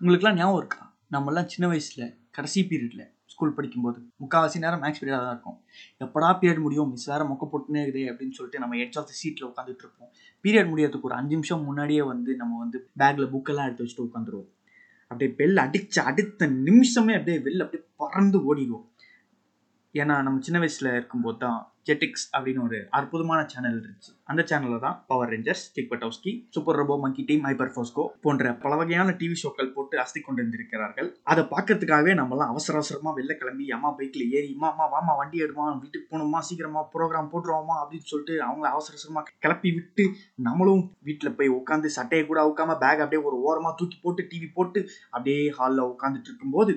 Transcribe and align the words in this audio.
உங்களுக்குலாம் 0.00 0.38
ஞாபகம் 0.38 0.58
இருக்கா? 0.58 0.82
நம்மலாம் 1.14 1.46
சின்ன 1.46 1.66
வயசில் 1.68 2.02
கடைசி 2.30 2.60
பீரியடில் 2.70 3.04
ஸ்கூல் 3.26 3.54
படிக்கும்போது 3.54 3.98
முக்கால்வாசி 4.20 4.58
நேரம் 4.64 4.82
மேக்ஸ் 4.82 5.00
பீரியடாக 5.00 5.22
தான் 5.22 5.34
இருக்கும். 5.36 5.56
எப்படா 6.00 6.28
பீரியட் 6.40 6.60
முடியும்? 6.64 6.90
மிஸ் 6.90 7.06
வேறு 7.10 7.24
மொக்க 7.30 7.44
போட்டுனே 7.52 7.80
இருக்குது 7.84 8.10
அப்படின்னு 8.10 8.36
சொல்லிட்டு 8.38 8.58
நம்ம 8.58 8.76
எட்ஜ் 8.76 8.98
ஆஃப் 8.98 9.08
த 9.10 9.14
சீட்டில் 9.20 9.46
உட்காந்துட்டு 9.48 9.84
இருப்போம். 9.84 10.10
பீரியட் 10.44 10.70
முடியறதுக்கு 10.72 11.08
ஒரு 11.10 11.16
அஞ்சு 11.16 11.34
நிமிஷம் 11.34 11.64
முன்னாடியே 11.64 12.02
வந்து 12.02 12.34
நம்ம 12.36 12.58
வந்து 12.64 12.80
பேக்கில் 13.00 13.32
புக்கெல்லாம் 13.34 13.68
எடுத்து 13.68 13.84
வச்சுட்டு 13.84 14.06
உட்காந்துருவோம் 14.08 14.50
அப்படியே 15.10 15.30
பெல் 15.34 15.56
அடித்த 15.56 16.02
அடுத்த 16.02 16.46
நிமிஷமே 16.68 17.14
அப்படியே 17.14 17.38
வெளில 17.38 17.64
அப்படியே 17.66 17.84
பறந்து 17.96 18.38
ஓடிடுவோம் 18.48 18.86
ஏன்னா 19.94 20.14
நம்ம 20.22 20.40
சின்ன 20.40 20.58
வயசில் 20.58 20.94
இருக்கும்போது 20.94 21.38
தான் 21.38 21.60
ஜெட்டிக்ஸ் 21.86 22.26
அப்படின்னு 22.32 22.62
ஒரு 22.64 22.78
அற்புதமான 22.92 23.40
சேனல் 23.52 23.76
இருந்துச்சு. 23.76 24.10
அந்த 24.24 24.42
சேனலில் 24.48 24.84
தான் 24.84 24.96
Power 25.10 25.30
Rangers 25.32 25.64
Kick 25.74 25.90
Buttowski 25.90 26.32
super 26.54 26.78
robot 26.78 26.94
monkey 27.02 27.22
team 27.28 27.44
hyper 27.46 27.72
force go 27.74 28.04
போன்ற 28.20 28.52
பல 28.62 28.76
வகையான 28.76 29.14
டிவி 29.20 29.36
ஷோக்கள் 29.42 29.70
போட்டு 29.74 30.00
அசதி 30.02 30.20
கொண்டு 30.20 30.42
வந்திருக்கிறார்கள் 30.42 31.08
அதை 31.24 31.42
பார்க்கறதுக்காகவே 31.52 32.14
நம்மலாம் 32.20 32.52
அவசர 32.54 32.76
அவசரமாக 32.76 33.14
வெளில 33.18 33.36
கிளம்பி 33.36 33.66
அம்மா 33.76 33.90
பைக்கில் 33.98 34.26
ஏறி 34.32 34.50
அம்மா 34.54 34.70
அம்மா 34.72 34.86
வாமா 34.94 35.14
வண்டி 35.20 35.44
எடுமா 35.46 35.66
வீட்டுக்கு 35.76 36.08
போகணுமா 36.08 36.40
சீக்கிரமா 36.48 36.82
ப்ரோக்ராம் 36.94 37.30
போட்டுருவோமா 37.32 37.76
அப்படின்னு 37.82 38.08
சொல்லிட்டு 38.08 38.36
அவங்கள 38.46 38.68
அவசர 38.70 38.94
அவசரமாக 38.96 39.34
கிளப்பி 39.44 39.72
விட்டு 39.76 40.06
நம்மளும் 40.46 40.84
வீட்டில் 41.02 41.36
போய் 41.36 41.56
உட்காந்து 41.58 41.94
சட்டையை 41.96 42.24
கூட 42.26 42.42
உட்காம 42.50 42.78
பேக் 42.78 43.04
அப்படியே 43.04 43.22
ஒரு 43.24 43.38
ஓரமாக 43.46 43.74
தூக்கி 43.80 43.98
போட்டு 43.98 44.28
டிவி 44.30 44.50
போட்டு 44.54 44.82
அப்படியே 45.10 45.40
ஹாலில் 45.58 45.88
உட்காந்துட்டு 45.88 46.30
இருக்கும்போது 46.30 46.74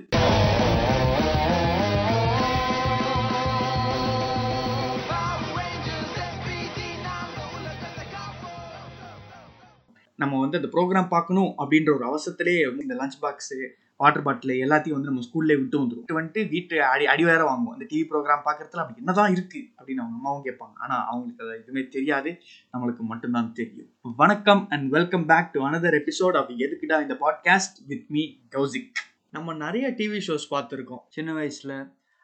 நம்ம 10.19 10.39
வந்து 10.39 10.57
அந்த 10.59 10.69
ப்ரோக்ராம் 10.71 11.07
பார்க்கணும் 11.07 11.51
அப்படின்ற 11.57 11.91
ஒரு 11.95 12.05
அவசரத்திலே 12.09 12.55
வந்து 12.67 12.85
இந்த 12.87 12.95
லஞ்ச் 13.01 13.17
பாக்ஸு 13.21 13.59
வாட்டர் 14.01 14.23
பாட்டில் 14.23 14.53
எல்லாத்தையும் 14.61 14.97
வந்து 14.97 15.09
நம்ம 15.09 15.23
ஸ்கூல்லே 15.25 15.55
விட்டு 15.59 15.77
வந்துடும் 15.79 16.01
விட்டு 16.01 16.19
வந்துட்டு 16.19 16.49
வீட்டு 16.49 16.75
அடி 16.83 17.05
அடி 17.05 17.23
வேற 17.23 17.41
வாங்குவோம். 17.49 17.75
இந்த 17.75 17.85
டிவி 17.91 18.03
ப்ரோக்ராம் 18.11 18.43
பார்க்குறதுல 18.45 18.83
அப்படி 18.83 18.97
என்னதான் 18.97 19.33
இருக்குது 19.33 19.65
அப்படின்னு 19.77 20.01
அவங்க 20.03 20.17
அம்மாவும் 20.19 20.45
கேட்பாங்க. 20.45 20.75
ஆனால் 20.75 21.03
அவங்களுக்கு 21.05 21.45
அது 21.45 21.57
எதுவுமே 21.57 21.87
தெரியாது. 21.87 22.31
நம்மளுக்கு 22.73 23.03
மட்டும்தான் 23.11 23.53
தெரியும். 23.53 23.89
வணக்கம் 24.15 24.69
and 24.69 24.89
welcome 24.89 25.25
back 25.25 25.51
to 25.51 25.65
another 25.67 25.97
episode 25.99 26.37
of 26.37 26.49
எதுக்குடா 26.49 27.01
இந்த 27.01 27.17
பாட்காஸ்ட் 27.21 27.79
வித் 27.87 28.05
மீ 28.07 28.23
கௌசிக். 28.55 28.91
நம்ம 29.31 29.53
நிறைய 29.53 29.87
டிவி 29.97 30.19
ஷோஸ் 30.27 30.49
பார்த்துருக்கோம் 30.51 31.05
சின்ன 31.09 31.33
வயசில். 31.33 31.77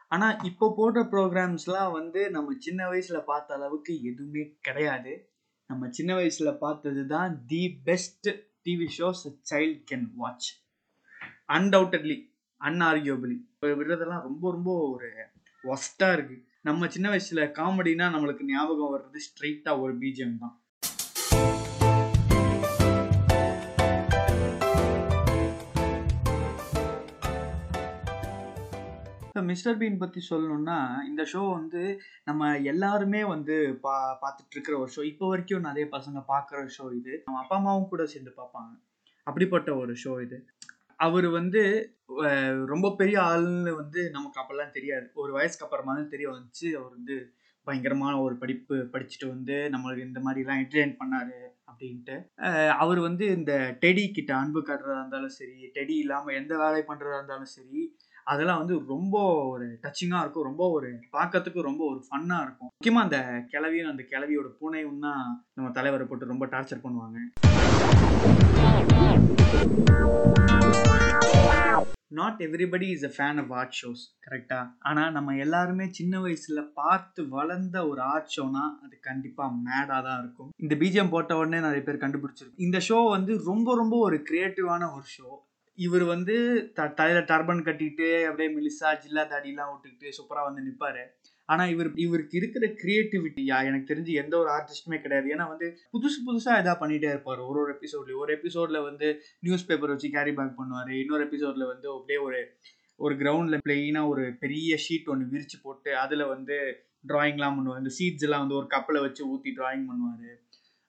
ஆனால் 0.08 0.36
இப்போ 0.44 0.66
போடுற 0.78 1.03
ப்ரோக்ராம்ஸ்லாம் 1.14 1.91
வந்து 1.91 2.31
நம்ம 2.31 2.53
சின்ன 2.59 2.88
வயசில் 2.88 3.25
பார்த்த 3.25 3.56
அளவுக்கு 3.56 3.94
எதுவுமே 4.03 4.44
கிடையாது. 4.62 5.14
நம்ம 5.69 5.89
சின்ன 5.89 6.11
வயசில் 6.13 6.59
பார்த்தது 6.59 7.08
தான் 7.08 7.31
the 7.47 7.61
best 7.83 8.27
TV 8.66 8.88
shows 8.97 9.23
child 9.52 9.81
can 9.89 10.07
watch 10.16 10.49
undoubtedly 11.47 12.17
unarguably 12.61 13.35
இப்போ 13.53 13.67
விடுறதெல்லாம் 13.75 14.22
ரொம்ப 14.22 14.52
ரொம்ப 14.52 14.72
ஒரு 14.89 15.09
ஒஸ்ட்டாக 15.63 16.16
இருக்குது 16.17 16.44
நம்ம 16.61 16.88
சின்ன 16.88 17.07
வயசில் 17.09 17.52
காமெடினா 17.52 18.05
நம்மளுக்கு 18.09 18.45
ஞாபகம் 18.45 18.94
வர்றது 18.94 19.19
ஸ்ட்ரைட்டாக 19.25 19.81
ஒரு 19.81 19.94
பிஜிஎம் 19.97 20.38
தான். 20.38 20.55
மிஸ்டர் 29.50 29.78
பீன் 29.81 30.02
பற்றி 30.03 30.22
சொல்லணும்னா 30.30 30.78
இந்த 31.09 31.23
ஷோ 31.31 31.41
வந்து 31.58 31.81
நம்ம 32.23 32.50
எல்லாருமே 32.72 33.22
வந்து 33.33 33.55
பா 33.86 33.95
பார்த்துட்டு 34.23 34.53
இருக்கிற 34.55 34.75
ஒரு 34.83 34.91
ஷோ 34.95 35.03
இப்போ 35.11 35.25
வரைக்கும் 35.31 35.67
நிறைய 35.69 35.86
பசங்க 35.95 36.19
பார்க்குற 36.33 36.66
ஷோ 36.78 36.86
இது. 37.00 37.14
நம்ம 37.28 37.39
அப்பா 37.44 37.58
அம்மாவும் 37.59 37.91
கூட 37.94 38.06
சேர்ந்து 38.13 38.33
பார்ப்பாங்க. 38.41 38.73
அப்படிப்பட்ட 39.28 39.69
ஒரு 39.83 39.94
ஷோ 40.03 40.13
இது. 40.25 40.38
அவர் 41.00 41.28
வந்து 41.39 41.61
ரொம்ப 42.73 42.88
பெரிய 43.00 43.17
ஆள்னு 43.31 43.72
வந்து 43.81 44.02
நமக்கு 44.17 44.39
அப்போல்லாம் 44.41 44.75
தெரியாது. 44.78 45.08
ஒரு 45.23 45.31
வயசுக்கு 45.38 45.66
அப்புறமா 45.67 45.95
தான் 46.00 46.13
தெரிய 46.13 46.28
வந்துச்சு. 46.36 46.67
அவர் 46.80 46.94
வந்து 46.97 47.16
பயங்கரமான 47.67 48.13
ஒரு 48.25 48.35
படிப்பு 48.41 48.75
படிச்சுட்டு 48.94 49.28
வந்து 49.35 49.56
நம்மளுக்கு 49.73 50.07
இந்த 50.09 50.19
மாதிரிலாம் 50.25 50.59
என்டர்டெயின் 50.63 51.00
பண்ணார் 51.02 51.35
அப்படின்ட்டு. 51.69 52.16
அவர் 52.84 53.00
வந்து 53.07 53.25
இந்த 53.38 53.53
டெடி 53.84 54.03
கிட்ட 54.17 54.31
அன்பு 54.41 54.59
காட்டுறதா 54.67 55.00
இருந்தாலும் 55.02 55.35
சரி 55.40 55.57
டெடி 55.78 55.96
இல்லாமல் 56.03 56.38
எந்த 56.41 56.53
வேலை 56.63 56.81
பண்ணுறதா 56.90 57.17
இருந்தாலும் 57.19 57.53
சரி 57.57 57.81
அதெல்லாம் 58.31 58.62
வந்து 58.62 58.75
ரொம்ப 58.94 59.16
ஒரு 59.50 59.66
டச்சிங்காக 59.81 60.22
இருக்கும். 60.24 60.47
ரொம்ப 60.50 60.63
ஒரு 60.75 60.88
பார்க்கறதுக்கு 61.16 61.68
ரொம்ப 61.68 61.81
ஒரு 61.91 62.00
ஃபன்னாக 62.08 62.46
இருக்கும். 62.46 62.72
முக்கியமாக 62.75 63.08
அந்த 63.08 63.18
கிளவியும் 63.52 63.91
அந்த 63.91 64.03
கிளவியோட 64.12 64.47
பூனையும் 64.59 65.03
தான் 65.06 65.22
நம்ம 65.58 65.69
தலைவரை 65.78 66.06
போட்டு 66.08 66.31
ரொம்ப 66.34 66.47
டார்ச்சர் 66.53 66.85
பண்ணுவாங்க. 66.85 67.19
Not 72.18 72.41
everybody 72.47 72.88
is 72.96 73.06
a 73.08 73.14
fan 73.16 73.40
of 73.41 73.53
art 73.59 73.78
shows 73.80 74.03
கரெக்டாக 74.25 74.66
ஆனால் 74.90 75.16
நம்ம 75.16 75.34
எல்லாருமே 75.46 75.85
சின்ன 75.97 76.19
வயசில் 76.25 76.69
பார்த்து 76.81 77.22
வளர்ந்த 77.38 77.78
ஒரு 77.91 78.02
ஆர்ட் 78.14 78.31
ஷோனா 78.35 78.66
அது 78.84 78.96
கண்டிப்பாக 79.09 79.58
மேடாக 79.66 80.00
தான் 80.08 80.19
இருக்கும். 80.24 80.52
இந்த 80.64 80.75
பிஜிஎம் 80.84 81.12
போட்ட 81.16 81.38
உடனே 81.41 81.59
நிறைய 81.66 81.84
பேர் 81.88 82.03
கண்டுபிடிச்சிருக்கு 82.06 82.64
இந்த 82.68 82.80
ஷோ 82.88 83.00
வந்து 83.16 83.35
ரொம்ப 83.50 83.75
ரொம்ப 83.81 83.97
ஒரு 84.08 84.19
கிரியேட்டிவான 84.30 84.90
ஒரு 84.97 85.08
ஷோ 85.18 85.30
இவர் 85.78 86.03
வந்து 86.06 86.36
த 86.78 86.88
தலையில் 87.00 87.28
டர்பன் 87.30 87.66
கட்டிட்டு 87.68 88.09
அப்படியே 88.28 88.50
மிலிசா 88.58 88.90
ஜில்லா 89.03 89.24
தாடிலாம் 89.31 89.72
விட்டுக்கிட்டு 89.72 90.16
சூப்பராக 90.18 90.47
வந்து 90.47 90.66
நிற்பாரு 90.68 91.03
ஆனால் 91.50 91.72
இவர் 91.74 91.90
இவருக்கு 92.03 92.36
இருக்கிற 92.40 92.66
கிரியேட்டிவிட்டியா 92.81 93.58
எனக்கு 93.69 93.90
தெரிஞ்சு 93.91 94.14
எந்த 94.22 94.34
ஒரு 94.38 94.50
ஆர்டிஸ்ட்டுமே 94.53 94.97
கிடையாது. 95.02 95.28
ஏன்னா 95.35 95.46
வந்து 95.52 95.68
புதுசு 95.94 96.19
புதுசாக 96.28 96.62
எதாவது 96.62 96.81
பண்ணிகிட்டே 96.81 97.09
இருப்பார். 97.14 97.41
ஒரு 97.50 97.59
ஒரு 97.64 97.72
எபிசோட்லேயும் 97.75 98.24
ஒரு 98.24 98.34
எபிசோடில் 98.38 98.85
வந்து 98.88 99.08
நியூஸ் 99.40 99.68
பேப்பர் 99.68 99.94
வச்சு 99.94 100.09
கேரி 100.09 100.34
பேக் 100.40 100.58
பண்ணுவார். 100.62 100.91
இன்னொரு 101.02 101.25
எபிசோடில் 101.28 101.72
வந்து 101.74 101.88
அப்படியே 101.96 102.19
ஒரு 102.28 102.40
ஒரு 103.00 103.14
கிரவுண்டில் 103.22 103.64
பிளெயினாக 103.68 104.12
ஒரு 104.14 104.25
பெரிய 104.40 104.74
ஷீட் 104.85 105.12
ஒன்று 105.14 105.31
விரித்து 105.31 105.58
போட்டு 105.64 105.91
அதில் 106.03 106.31
வந்து 106.34 106.58
ட்ராயிங்லாம் 107.08 107.58
பண்ணுவார். 107.58 107.81
இந்த 107.84 107.94
சீட்ஸ் 108.00 108.25
எல்லாம் 108.28 108.44
வந்து 108.44 108.59
ஒரு 108.62 108.68
கப்பில் 108.75 109.03
வச்சு 109.06 109.22
ஊற்றி 109.31 109.52
ட்ராயிங் 109.59 109.85
பண்ணுவார். 109.90 110.30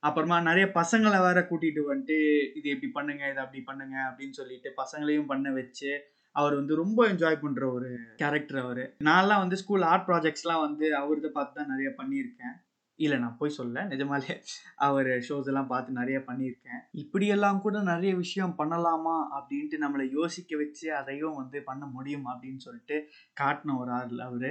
அப்புறமா 0.03 0.37
நிறைய 0.41 0.67
பசங்களை 0.75 1.19
வேற 1.21 1.39
கூட்டிகிட்டு 1.51 1.83
வந்துட்டு 1.93 2.19
இது 2.55 2.69
இப்படி 2.71 2.91
பண்ணுங்க 2.93 3.23
இதை 3.31 3.41
அப்படி 3.45 3.63
பண்ணுங்க 3.63 3.97
அப்படின்னு 4.09 4.31
சொல்லிட்டு 4.31 4.71
பசங்களையும் 4.77 5.27
பண்ண 5.27 5.51
வச்சு 5.53 5.91
அவர் 6.37 6.55
வந்து 6.55 6.75
ரொம்ப 6.75 7.09
என்ஜாய் 7.09 7.43
பண்ணுற 7.43 7.65
ஒரு 7.73 7.89
கேரக்டர் 8.17 8.61
அவர். 8.63 8.83
நான்லாம் 9.05 9.43
வந்து 9.43 9.57
ஸ்கூல் 9.57 9.83
ஆர்ட் 9.83 10.07
ப்ராஜெக்ட்ஸ்லாம் 10.09 10.65
வந்து 10.67 10.87
அவர்கிட்ட 11.01 11.29
பார்த்து 11.31 11.59
தான் 11.61 11.73
நிறைய 11.73 11.91
பண்ணியிருக்கேன். 12.01 12.55
இல்லை 12.99 13.19
நான் 13.19 13.39
போய் 13.39 13.51
சொல்ல 13.51 13.83
நிஜமாலே 13.85 14.35
அவர் 14.77 15.11
ஷோஸ் 15.29 15.47
எல்லாம் 15.47 15.67
பார்த்து 15.67 15.93
நிறைய 15.93 16.19
பண்ணியிருக்கேன். 16.29 16.81
இப்படியெல்லாம் 16.93 17.61
கூட 17.61 17.83
நிறைய 17.83 18.15
விஷயம் 18.17 18.55
பண்ணலாமா 18.59 19.17
அப்படின்ட்டு 19.39 19.79
நம்மளை 19.79 20.07
யோசிக்க 20.11 20.57
வச்சு 20.57 20.87
அதையும் 20.95 21.35
வந்து 21.35 21.61
பண்ண 21.63 21.87
முடியும் 21.87 22.27
அப்படின்னு 22.27 22.57
சொல்லிட்டு 22.57 22.99
காட்டின 23.41 23.77
ஒரு 23.79 23.91
ஆள் 23.91 24.19
அவர். 24.19 24.51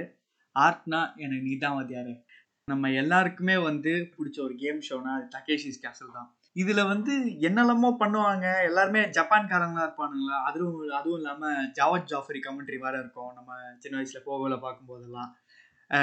ஆர்ட்னா 0.56 1.00
எனக்கு 1.16 1.42
நீ 1.42 1.54
தான் 1.58 1.78
வதியாரு 1.80 2.12
நம்ம 2.68 2.88
எல்லாருக்குமே 3.00 3.56
வந்து 3.66 3.90
பிடிச்ச 4.14 4.38
ஒரு 4.44 4.54
கேம் 4.54 4.78
ஷோனா 4.86 5.10
அது 5.16 5.26
தகேஷிஸ் 5.34 5.82
கேசல் 5.82 6.14
தான். 6.16 6.26
இதுல 6.56 6.80
வந்து 6.88 7.12
என்னெல்லாமோ 7.40 7.88
பண்ணுவாங்க. 8.00 8.46
எல்லாருமே 8.68 9.02
ஜப்பான்காரங்களா 9.16 9.84
இருப்பானுங்களா? 9.86 10.38
அதுவும் 10.48 10.80
அதுவும் 10.98 11.18
இல்லாம 11.18 11.50
ஜாவத் 11.78 12.08
ஜாஃபரி 12.12 12.40
கமெண்ட்ரி 12.46 12.78
வேற 12.84 12.94
இருக்கும். 12.98 13.30
நம்ம 13.34 13.50
சின்ன 13.78 13.94
வயசுல 13.98 14.22
போகல 14.24 14.56
பார்க்கும்போதெல்லாம். 14.64 15.30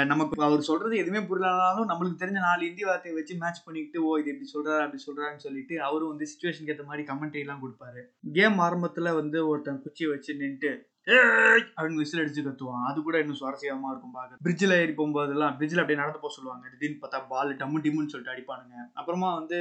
நமக்கு 0.08 0.42
அவர் 0.42 0.62
சொல்றது 0.62 0.94
எதுவுமே 0.96 1.22
புரியலனாலும் 1.28 1.90
நம்மளுக்கு 1.90 2.20
தெரிஞ்ச 2.20 2.40
நாலு 2.46 2.62
இந்தி 2.68 2.84
வார்த்தையை 2.84 3.16
வச்சு 3.16 3.34
மேட்ச் 3.42 3.64
பண்ணிக்கிட்டு 3.66 3.98
ஓ 4.06 4.12
இது 4.20 4.32
இப்படி 4.34 4.48
சொல்றாரு 4.54 4.82
அப்படி 4.84 5.02
சொல்றாருன்னு 5.02 5.44
சொல்லிட்டு 5.46 5.76
அவரும் 5.88 6.12
வந்து 6.12 6.30
சுச்சுவேஷனுக்கு 6.30 6.74
ஏற்ற 6.74 6.86
மாதிரி 6.90 7.04
கமெண்ட்ரி 7.10 7.42
எல்லாம் 7.44 7.62
கொடுப்பாரு. 7.64 8.02
கேம் 8.32 8.58
ஆரம்பத்துல 8.66 9.14
வந்து 9.20 9.40
ஒருத்தன் 9.48 9.82
குச்சி 9.84 10.06
வச்சு 10.06 10.32
நின்ட்டு 10.42 10.72
அப்படின்னு 11.06 12.02
விசில் 12.02 12.22
அடிச்சு 12.22 12.42
கத்துவான். 12.44 12.84
அது 12.90 13.02
கூட 13.02 13.18
இன்னும் 13.18 13.38
சுவாரஸ்யமா 13.40 13.90
இருக்கும் 13.92 14.16
பார்க்க. 14.18 14.42
பிரிட்ஜில் 14.42 14.70
ஏறி 14.70 14.92
போகும்போதெல்லாம் 14.92 15.56
பிரிட்ஜில் 15.58 15.82
அப்படியே 15.82 16.00
நடந்து 16.00 16.18
போக 16.18 16.34
சொல்லுவாங்க. 16.34 16.68
திடீர்னு 16.68 17.02
பார்த்தா 17.02 17.20
பால் 17.28 17.56
டம்மு 17.56 17.80
டிம்முன்னு 17.84 18.12
சொல்லிட்டு 18.12 18.34
அடிப்பானுங்க. 18.34 18.76
அப்புறமா 18.92 19.34
வந்து 19.34 19.58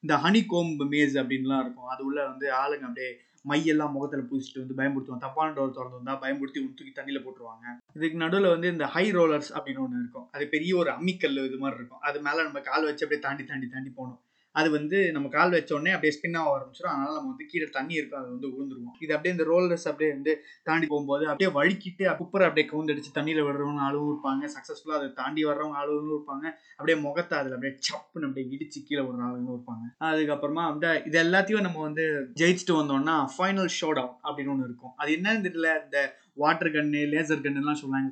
இந்த 0.00 0.16
ஹனி 0.16 0.42
கோம்பு 0.52 0.86
மேஸ் 0.94 1.16
அப்படின்லாம் 1.22 1.62
இருக்கும். 1.64 1.86
அது 1.86 2.04
உள்ள 2.04 2.26
வந்து 2.26 2.48
ஆளுங்க 2.62 2.86
அப்படியே 2.88 3.10
மையெல்லாம் 3.50 3.92
முகத்தில் 3.94 4.28
பூசிட்டு 4.30 4.62
வந்து 4.62 4.76
பயன்படுத்துவாங்க 4.78 5.24
தப்பான 5.24 5.52
டோர் 5.56 5.74
திறந்து 5.76 5.98
வந்தால் 5.98 6.18
பயன்படுத்தி 6.18 6.60
தூக்கி 6.60 6.92
தண்ணியில் 6.94 7.24
போட்டுருவாங்க. 7.24 7.66
இதுக்கு 7.94 8.16
நடுவில் 8.16 8.48
வந்து 8.48 8.68
இந்த 8.68 8.86
ஹை 8.86 9.12
ரோலர்ஸ் 9.12 9.50
அப்படின்னு 9.56 9.84
ஒன்று 9.84 10.02
இருக்கும். 10.02 10.28
அது 10.32 10.46
பெரிய 10.46 10.76
ஒரு 10.76 10.90
அம்மிக்கல் 10.90 11.44
இது 11.44 11.58
மாதிரி 11.58 11.78
இருக்கும். 11.80 12.00
அது 12.00 12.20
மேலே 12.20 12.42
நம்ம 12.42 12.60
கால் 12.60 12.84
வச்சு 12.84 13.04
அப்படியே 13.06 13.24
தாண்டி 13.26 13.44
தாண்டி 13.44 13.68
தாண்டி 13.68 13.90
போகணும். 13.90 14.20
அது 14.58 14.68
வந்து 14.76 14.98
நம்ம 15.14 15.26
கால் 15.36 15.54
வச்ச 15.56 15.70
உடனே 15.76 15.92
அப்படியே 15.94 16.12
ஸ்பின் 16.16 16.36
ஆக 16.40 16.50
ஆரம்பிச்சிடும் 16.56 16.92
அதனால 16.92 17.14
நம்ம 17.16 17.30
வந்து 17.32 17.46
கீழே 17.50 17.66
தண்ணி 17.76 17.94
இருக்கும் 17.98 18.20
அது 18.20 18.28
வந்து 18.34 18.48
விழுந்துருவோம் 18.52 18.96
இது 19.04 19.14
அப்படியே 19.16 19.34
இந்த 19.36 19.44
ரோலர்ஸ் 19.50 19.86
அப்படியே 19.90 20.10
வந்து 20.16 20.32
தாண்டி 20.68 20.86
போகும்போது 20.92 21.24
அப்படியே 21.30 21.50
வழுக்கிட்டு 21.58 22.04
குப்பரை 22.20 22.46
அப்படியே 22.48 22.66
கவுந்தடிச்சு 22.72 23.10
தண்ணியில் 23.18 23.42
விடுறவங்க 23.46 23.82
ஆளுவும் 23.88 24.10
இருப்பாங்க. 24.12 24.42
சக்ஸஸ்ஃபுல்லாக 24.54 25.00
அதை 25.00 25.08
தாண்டி 25.20 25.44
வர்றவங்க 25.50 25.78
ஆளுவும் 25.82 26.14
இருப்பாங்க. 26.16 26.46
அப்படியே 26.78 26.96
முகத்தை 27.06 27.36
அதில் 27.40 27.56
அப்படியே 27.56 27.74
சப்புன்னு 27.88 28.28
அப்படியே 28.28 28.46
இடிச்சு 28.56 28.80
கீழே 28.88 29.02
விடுற 29.06 29.22
ஆளுங்க 29.28 29.52
இருப்பாங்க. 29.56 29.84
அதுக்கப்புறமா 30.10 30.64
வந்து 30.72 30.90
இது 31.10 31.18
எல்லாத்தையும் 31.26 31.66
நம்ம 31.68 31.82
வந்து 31.88 32.06
ஜெயிச்சுட்டு 32.42 32.78
வந்தோம்னா 32.80 33.16
ஃபைனல் 33.36 33.70
ஷோ 33.78 33.90
டவுன் 34.00 34.16
அப்படின்னு 34.26 34.52
ஒன்று 34.54 34.68
இருக்கும். 34.70 34.94
அது 35.02 35.10
என்னன்னு 35.18 35.46
தெரியல 35.48 35.70
இந்த 35.84 36.00
வாட்டர் 36.44 36.74
கன்னு 36.74 37.02
லேசர் 37.14 37.44
கன்னுலாம் 37.46 37.80
சொல்லுவாங்க. 37.82 38.10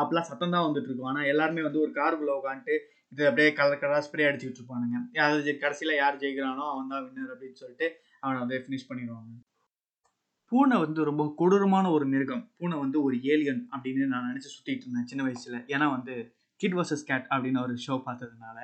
அப்பெல்லாம் 0.00 0.28
சத்தம் 0.28 0.54
தான் 0.54 0.66
வந்துட்டு 0.66 0.88
இருக்கும். 0.88 1.10
ஆனால் 1.10 1.28
எல்லாருமே 1.30 1.62
வந்து 1.66 1.80
ஒரு 1.84 1.92
காருக்குள்ள 1.98 2.32
உட்காந்துட்டு 2.40 2.76
இது 3.12 3.22
அப்படியே 3.26 3.52
கலர் 3.52 3.78
கலராக 3.78 4.02
ஸ்ப்ரே 4.06 4.24
அடிச்சுட்டு 4.30 4.60
இருப்பானுங்க 4.60 4.98
அது 5.18 5.58
கடைசியில் 5.58 5.96
யார் 5.96 6.16
ஜெயிக்கிறானோ 6.16 6.64
அவன் 6.72 6.88
தான் 6.88 7.04
வின்னர் 7.04 7.32
அப்படின்னு 7.34 7.60
சொல்லிட்டு 7.62 7.86
அவனை 8.20 8.40
அப்படியே 8.42 8.60
ஃபினிஷ் 8.66 8.90
பண்ணிடுவாங்க. 8.90 9.30
பூனை 10.52 10.76
வந்து 10.78 11.04
ரொம்ப 11.04 11.34
கொடூரமான 11.36 11.90
ஒரு 11.90 12.06
மிருகம். 12.06 12.50
பூனை 12.56 12.78
வந்து 12.78 13.02
ஒரு 13.02 13.16
ஏலியன் 13.22 13.68
அப்படின்னு 13.72 14.06
நான் 14.06 14.28
நினச்சி 14.30 14.50
சுற்றிட்டு 14.54 14.84
இருந்தேன் 14.84 15.06
சின்ன 15.06 15.22
வயசில். 15.22 15.58
ஏன்னா 15.66 15.90
வந்து 15.90 16.14
கிட் 16.60 16.74
வர்சஸ் 16.74 17.04
கேட் 17.04 17.26
அப்படின்னு 17.30 17.60
ஒரு 17.62 17.74
ஷோ 17.86 17.94
பார்த்ததுனால. 18.06 18.58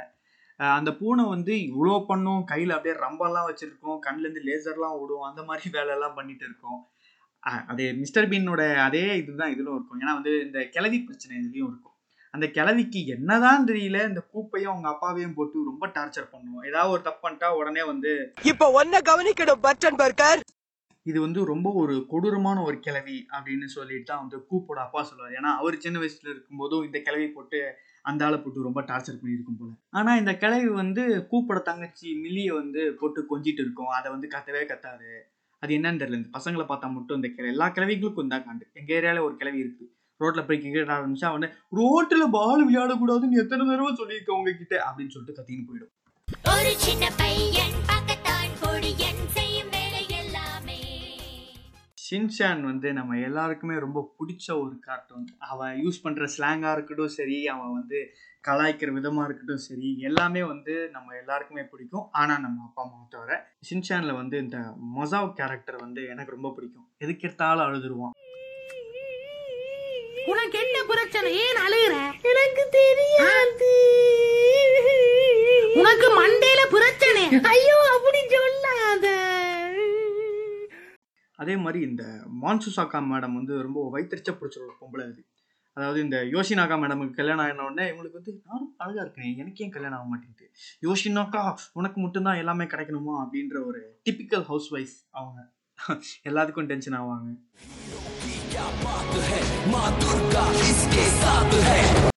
அந்த 0.57 0.91
பூனை 0.95 1.25
வந்து 1.25 1.53
இவ்வளோ 1.71 2.07
பண்ணும் 2.07 2.45
கையில் 2.45 2.71
அப்படியே 2.71 2.95
ரம்பெல்லாம் 3.01 3.49
வச்சுருக்கோம் 3.49 3.99
கண்ணுலேருந்து 4.07 4.43
லேசர்லாம் 4.49 4.99
விடும் 5.01 5.21
அந்த 5.21 5.43
மாதிரி 5.45 5.71
வேலையெல்லாம் 5.71 6.15
பண்ணிட்டு 6.15 6.45
இருக்கோம். 6.45 6.81
அஹ் 7.47 7.65
அது 7.67 7.95
மிஸ்டர் 7.95 8.29
பீனோட 8.29 8.77
அதே 8.77 9.17
இதுதான் 9.17 9.53
இதிலும் 9.53 9.75
இருக்கும். 9.75 10.01
ஏன்னா 10.01 10.13
வந்து 10.13 10.33
இந்த 10.41 10.61
கிளவி 10.69 11.01
பிரச்சனை 11.01 11.35
இதுலேயும் 11.39 11.71
இருக்கும். 11.73 11.96
அந்த 12.37 12.47
கிளவிக்கு 12.57 13.01
என்னதான் 13.15 13.67
தெரியல 13.69 13.99
இந்த 14.09 14.23
கூப்பையும் 14.33 14.73
அவங்க 14.73 14.89
அப்பாவையும் 14.91 15.37
போட்டு 15.37 15.69
ரொம்ப 15.69 15.85
டார்ச்சர் 15.95 16.33
பண்ணுவோம். 16.33 16.67
ஏதாவது 16.71 16.93
ஒரு 16.95 17.03
தப்பு 17.07 17.23
பண்ணிட்டா 17.25 17.49
உடனே 17.61 17.83
வந்து 17.93 18.13
இப்ப 18.53 18.69
ஒன்ன 18.81 19.01
கவனிக்கணும் 19.11 19.63
பட்டன் 19.67 19.99
பர்கர். 20.01 20.43
இது 21.11 21.19
வந்து 21.25 21.41
ரொம்ப 21.51 21.69
ஒரு 21.83 21.95
கொடூரமான 22.11 22.59
ஒரு 22.69 22.77
கிளவி 22.87 23.17
அப்படின்னு 23.37 23.67
சொல்லிட்டு 23.77 24.09
தான் 24.11 24.23
வந்து 24.23 24.39
கூப்போட 24.51 24.79
அப்பா 24.85 25.03
சொல்லுவார். 25.03 25.37
ஏன்னா 25.39 25.51
அவர் 25.61 25.83
சின்ன 25.85 25.97
வயசுல 26.03 26.33
இருக்கும்போதும் 26.35 26.85
இந்த 26.89 27.01
கிளவி 27.09 27.27
போட்டு 27.37 27.61
அந்த 28.11 28.25
ஆளை 28.27 28.39
போட்டு 28.39 28.69
ரொம்ப 28.69 28.81
டார்ச்சர் 28.91 29.21
பண்ணியிருக்கும் 29.21 29.59
போல. 29.61 29.71
ஆனா 29.99 30.11
இந்த 30.17 30.33
கிளவி 30.45 30.69
வந்து 30.83 31.05
கூப்போட 31.33 31.61
தங்கச்சி 31.71 32.09
மில்லியை 32.25 32.53
வந்து 32.61 32.83
போட்டு 33.01 33.27
கொஞ்சிட்டு 33.33 33.65
இருக்கும். 33.67 33.93
அதை 33.99 34.11
வந்து 34.17 34.29
கத்தவே 34.37 34.65
கத்தாது. 34.73 35.11
அது 35.63 35.73
என்னன்னு 35.79 36.03
தெரியல. 36.03 36.21
இந்த 36.23 36.33
பசங்களை 36.39 36.67
பார்த்தா 36.69 36.91
மட்டும் 36.97 37.19
இந்த 37.21 37.31
கிளவி 37.37 37.55
எல்லா 37.57 37.69
கிளவிகளுக்கும் 37.77 38.35
தான் 38.35 38.47
காண்டு. 38.49 38.67
எங்க 38.81 38.91
ஏரியால 39.01 39.23
ஒரு 39.29 39.37
கிளவி 39.43 39.59
இருக்கு 39.65 39.87
ரோட்ல 40.21 40.43
போய் 40.47 40.61
கிரிக்கெட் 40.61 40.93
ஆரம்பிச்சா 40.97 41.29
அவனே 41.31 41.49
ரோட்ல 41.79 42.25
பால் 42.37 42.67
விளையாடக்கூடாதுன்னு 42.69 43.41
எத்தனை 43.43 43.63
தடவை 43.67 43.95
சொல்லியிருக்க 43.95 44.39
உங்ககிட்ட? 44.39 44.75
அப்படின்னு 44.89 45.15
சொல்லிட்டு 45.15 45.39
கத்தின்னு 45.39 45.67
போயிடும். 45.69 45.93
ஒரு 46.53 46.71
சின்ன 46.85 47.05
பையன் 47.19 47.77
பக்கத்தான் 47.91 48.55
பொடியன் 48.63 49.21
செய்யும் 49.37 49.71
வேலை 49.75 50.03
எல்லாமே. 50.21 50.79
ஷின்சான் 52.07 52.63
வந்து 52.63 52.89
நம்ம 52.93 53.19
எல்லாருக்குமே 53.29 53.77
ரொம்ப 53.79 54.01
பிடிச்ச 54.19 54.47
ஒரு 54.63 54.75
கார்ட்டூன் 54.81 55.27
அவன் 55.53 55.75
யூஸ் 55.85 56.03
பண்ணுற 56.05 56.29
ஸ்லாங்காக 56.37 56.73
இருக்கட்டும் 56.73 57.15
சரி 57.19 57.39
அவன் 57.55 57.73
வந்து 57.73 58.01
கலாய்க்கிற 58.49 58.91
விதமாக 58.93 59.27
இருக்கட்டும் 59.27 59.65
சரி 59.69 59.89
எல்லாமே 60.09 60.43
வந்து 60.53 60.75
நம்ம 60.93 61.15
எல்லாருக்குமே 61.23 61.65
பிடிக்கும். 61.73 62.09
ஆனால் 62.13 62.41
நம்ம 62.41 62.65
அப்பா 62.65 62.83
அம்மாவை 62.83 63.07
தவிர 63.09 63.39
ஷின்சானில் 63.69 64.21
வந்து 64.23 64.39
இந்த 64.39 64.59
மொசாவ் 64.97 65.33
கேரக்டர் 65.33 65.79
வந்து 65.87 66.03
எனக்கு 66.15 66.37
ரொம்ப 66.37 66.51
பிடிக்கும். 66.51 66.89
எதுக்கு 66.99 67.27
எடுத்தாலும் 67.29 67.67
அழுதுருவான். 67.67 68.15
உனக்கு 70.33 70.57
என்ன 70.65 70.77
பிரச்சனை? 70.91 71.31
ஏன் 71.45 71.59
அழுகுற 71.65 71.95
எனக்கு 72.31 72.63
தெரியாது. 72.77 73.71
உனக்கு 75.81 76.09
மண்டையில 76.19 76.63
பிரச்சனை. 76.75 77.23
ஐயோ 77.53 77.77
அப்படி 77.95 78.21
சொல்லாத. 78.35 79.07
அதே 81.43 81.55
மாதிரி 81.65 81.81
இந்த 81.89 82.05
மான்சுசாக்கா 82.43 83.01
மேடம் 83.13 83.37
வந்து 83.39 83.55
ரொம்ப 83.67 83.81
வைத்தறிச்ச 83.95 84.31
பிடிச்ச 84.39 84.59
ஒரு 84.67 84.75
பொம்பளை 84.81 85.05
அது 85.11 85.23
அதாவது 85.77 85.99
இந்த 86.05 86.19
யோஷினாக்கா 86.35 86.77
மேடமுக்கு 86.83 87.19
கல்யாணம் 87.19 87.45
ஆன 87.47 87.65
உடனே 87.65 87.85
இவங்களுக்கு 87.91 88.19
வந்து 88.21 88.33
நானும் 88.49 88.71
அழகா 88.83 89.01
இருக்கேன். 89.05 89.33
எனக்கு 89.43 89.65
ஏன் 89.65 89.75
கல்யாணம் 89.75 89.99
ஆக 89.99 90.09
மாட்டேங்குது? 90.13 90.47
யோஷினாக்கா 90.87 91.43
உனக்கு 91.81 92.01
மட்டும்தான் 92.05 92.41
எல்லாமே 92.43 92.67
கிடைக்கணுமா? 92.73 93.17
அப்படின்ற 93.25 93.59
ஒரு 93.69 93.83
டிபிக்கல் 94.09 94.47
ஹவுஸ் 94.51 94.71
ஒய்ஃப் 94.75 94.97
அவங்க. 95.19 95.41
எல்லாத்துக்கும் 96.31 96.71
டென்ஷன் 96.73 96.99
ஆவாங்க. 97.01 97.29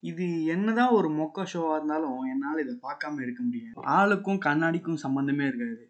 இது 0.09 0.25
என்னதான் 0.53 0.94
ஒரு 0.97 1.09
மொக்க 1.19 1.45
ஷோவா 1.51 1.74
இருந்தாலும் 1.77 2.19
என்னால் 2.31 2.62
இதை 2.63 2.74
பார்க்காம 2.86 3.21
இருக்க 3.25 3.41
முடியாது. 3.47 3.75
ஆளுக்கும் 3.97 4.39
கண்ணாடிக்கும் 4.47 5.01
சம்மந்தமே 5.03 5.45
இருக்காது. 5.50 5.83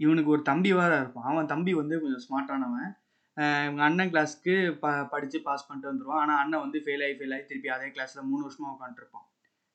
இவனுக்கு 0.00 0.32
ஒரு 0.34 0.42
தம்பி 0.50 0.70
வேற 0.78 0.92
இருப்பான். 1.02 1.28
அவன் 1.32 1.50
தம்பி 1.52 1.72
வந்து 1.80 2.00
கொஞ்சம் 2.02 2.24
ஸ்மார்ட்டானவன் 2.26 2.90
இவங்க 3.66 3.82
அண்ணன் 3.88 4.10
கிளாஸ்க்கு 4.12 4.54
ப 4.82 4.88
படித்து 5.12 5.38
பாஸ் 5.46 5.66
பண்ணிட்டு 5.66 5.90
வந்துடுவான் 5.90 6.22
ஆனால் 6.22 6.40
அண்ணன் 6.42 6.64
வந்து 6.64 6.78
ஃபெயில் 6.86 7.04
ஆகி 7.06 7.14
ஃபெயில் 7.18 7.34
ஆகி 7.36 7.44
திருப்பி 7.50 7.70
அதே 7.76 7.88
கிளாஸில் 7.94 8.28
மூணு 8.30 8.42
வருஷமாக 8.46 8.74
உட்காந்துருப்பான் 8.76 9.26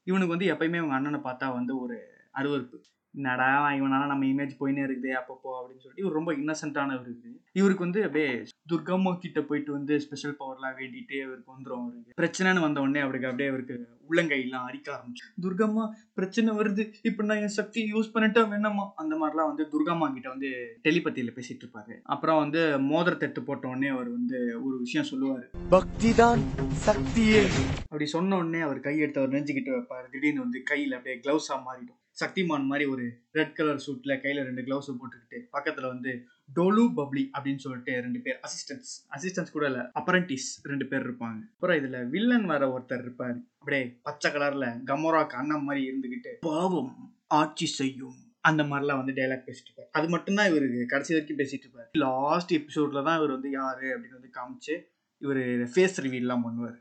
இவனுக்கு 0.07 0.35
வந்து 0.35 0.51
எப்பயுமே 0.53 0.79
இவங்க 0.81 0.97
அண்ணனை 0.97 1.19
பார்த்தா 1.27 1.47
வந்து 1.59 1.73
ஒரு 1.83 1.97
அருவருப்பு. 2.39 2.77
என்னடா 3.11 3.69
இவனால 3.69 4.05
நம்ம 4.05 4.25
இமேஜ் 4.25 4.57
போயினே 4.59 4.83
இருக்குது 4.83 5.11
அப்பப்போ 5.19 5.49
அப்படின்னு 5.53 5.83
சொல்லிட்டு. 5.83 6.03
இவர் 6.03 6.13
ரொம்ப 6.13 6.33
இன்னசென்ட்டானவர் 6.33 7.07
இருக்குது 7.07 7.35
இவருக்கு 7.51 7.83
வந்து 7.83 8.03
அப்படியே 8.03 8.43
துர்கம்மா 8.73 9.17
கிட்ட 9.17 9.41
போயிட்டு 9.41 9.71
வந்து 9.71 9.99
ஸ்பெஷல் 9.99 10.35
பவர்லாம் 10.39 10.75
வேண்டிட்டு 10.79 11.23
இவருக்கு 11.23 11.51
வந்துடும் 11.51 11.81
அவருக்கு 11.81 12.21
பிரச்சனைன்னு 12.21 12.59
வந்த 12.59 12.79
உடனே 12.79 12.99
அவருக்கு 12.99 13.27
அப்படியே 13.27 13.49
அவருக்கு 13.49 13.87
உள்ளங்கையெல்லாம் 14.09 14.65
அரிக்க 14.65 14.87
ஆரம்பிச்சு 14.93 15.45
துர்கம்மா 15.45 15.89
பிரச்சனை 16.13 16.57
வருது 16.57 16.93
இப்போ 17.01 17.23
நான் 17.23 17.37
என் 17.37 17.47
சக்தி 17.47 17.91
யூஸ் 17.93 18.11
பண்ணிட்டா 18.13 18.41
வேணாமா? 18.53 18.89
அந்த 18.95 19.15
மாதிரிலாம் 19.15 19.47
வந்து 19.47 19.67
துர்கம்மா 19.71 20.13
கிட்ட 20.13 20.29
வந்து 20.29 20.79
டெலிபதியில் 20.83 21.33
பேசிட்டு 21.35 21.63
இருப்பாரு. 21.63 21.97
அப்புறம் 22.03 22.37
வந்து 22.37 22.59
மோதிரத்தட்டு 22.59 23.39
போட்ட 23.39 23.67
உடனே 23.67 23.87
அவர் 23.87 24.09
வந்து 24.09 24.61
ஒரு 24.63 24.77
விஷயம் 24.77 25.07
சொல்லுவார். 25.07 25.49
பக்திதான் 25.69 26.41
சக்தியே. 26.85 27.41
அப்படி 27.81 28.05
சொன்ன 28.05 28.37
உடனே 28.37 28.59
அவர் 28.59 28.79
கை 28.79 28.97
எடுத்து 28.97 29.21
அவர் 29.21 29.33
நெஞ்சுக்கிட்டு 29.33 29.77
வைப்பார். 29.77 30.09
திடீர்னு 30.11 30.39
வந்து 30.39 30.63
கையில் 30.63 30.93
அப்படியே 30.93 31.21
க்ளவுஸாக 31.21 31.61
மாறிடும். 31.69 32.01
சக்திமான் 32.21 32.63
மாதிரி 32.63 32.89
ஒரு 32.89 33.13
ரெட் 33.31 33.53
கலர் 33.53 33.83
சூட்ல 33.85 34.13
கையில 34.23 34.43
ரெண்டு 34.43 34.61
கிளவுஸ் 34.61 34.97
போட்டுக்கிட்டு 34.99 35.39
பக்கத்துல 35.51 35.87
வந்து 35.87 36.23
டோலு 36.55 36.93
பப்ளி 36.93 37.29
அப்படின்னு 37.37 37.57
சொல்லிட்டு 37.57 38.01
ரெண்டு 38.01 38.19
பேர் 38.19 38.39
அசிஸ்டன்ஸ் 38.47 38.91
அசிஸ்டன்ஸ் 39.15 39.51
கூட 39.51 39.65
இல்ல 39.65 39.91
அப்பரண்டிஸ் 39.99 40.47
ரெண்டு 40.63 40.87
பேர் 40.87 41.09
இருப்பாங்க. 41.09 41.39
அப்புறம் 41.53 41.77
இதுல 41.77 42.09
வில்லன் 42.09 42.45
வர 42.45 42.77
ஒருத்தர் 42.77 43.05
இருப்பாரு. 43.07 43.43
அப்படியே 43.57 43.99
பச்சை 44.01 44.31
கலர்ல 44.31 44.67
கமோரா 44.85 45.23
கண்ணம் 45.35 45.61
மாதிரி 45.61 45.91
இருந்துகிட்டு 45.91 46.33
பாவம் 46.39 47.13
ஆட்சி 47.27 47.65
செய்யும். 47.65 48.15
அந்த 48.39 48.63
மாதிரிலாம் 48.63 49.01
வந்து 49.03 49.11
டைலாக் 49.11 49.47
பேசிட்டு 49.47 49.69
இருப்பார். 49.69 49.89
அது 49.91 50.09
மட்டும்தான் 50.09 50.49
இவருக்கு 50.49 50.85
கடைசி 50.85 51.13
வரைக்கும் 51.13 51.37
பேசிட்டு 51.37 51.65
இருப்பார். 51.65 51.89
லாஸ்ட் 51.91 52.53
எபிசோட்ல 52.53 53.03
தான் 53.03 53.17
இவர் 53.17 53.29
வந்து 53.29 53.49
யாரு 53.49 53.87
அப்படின்னு 53.95 54.19
வந்து 54.19 54.31
காமிச்சு 54.39 54.81
இவர் 55.17 55.43
ஃபேஸ் 55.73 56.03
ரிவீல்லாம் 56.05 56.45
பண்ணுவார். 56.47 56.77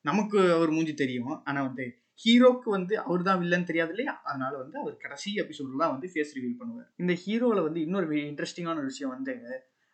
நமக்கு 0.00 0.52
அவர் 0.52 0.70
மூஞ்சி 0.70 0.94
தெரியும். 0.94 1.42
ஆனால் 1.44 1.66
வந்து 1.66 1.99
ஹீரோக்கு 2.22 2.68
வந்து 2.76 2.94
அவர் 3.04 3.26
தான் 3.28 3.40
வில்லன் 3.42 3.68
தெரியாது 3.70 3.92
இல்லையா 3.94 4.14
அதனால 4.28 4.52
வந்து 4.62 4.76
அவர் 4.82 4.94
கடைசி 5.04 5.30
எபிசோட்ல 5.42 5.82
தான் 5.82 5.94
வந்து 5.94 6.08
ஃபேஸ் 6.12 6.34
ரிவீல் 6.36 6.58
பண்ணுவார். 6.60 6.88
இந்த 7.02 7.12
ஹீரோவில் 7.24 7.66
வந்து 7.68 7.82
இன்னொரு 7.86 8.16
இன்ட்ரெஸ்டிங்கான 8.30 8.84
விஷயம் 8.90 9.14
வந்து 9.16 9.34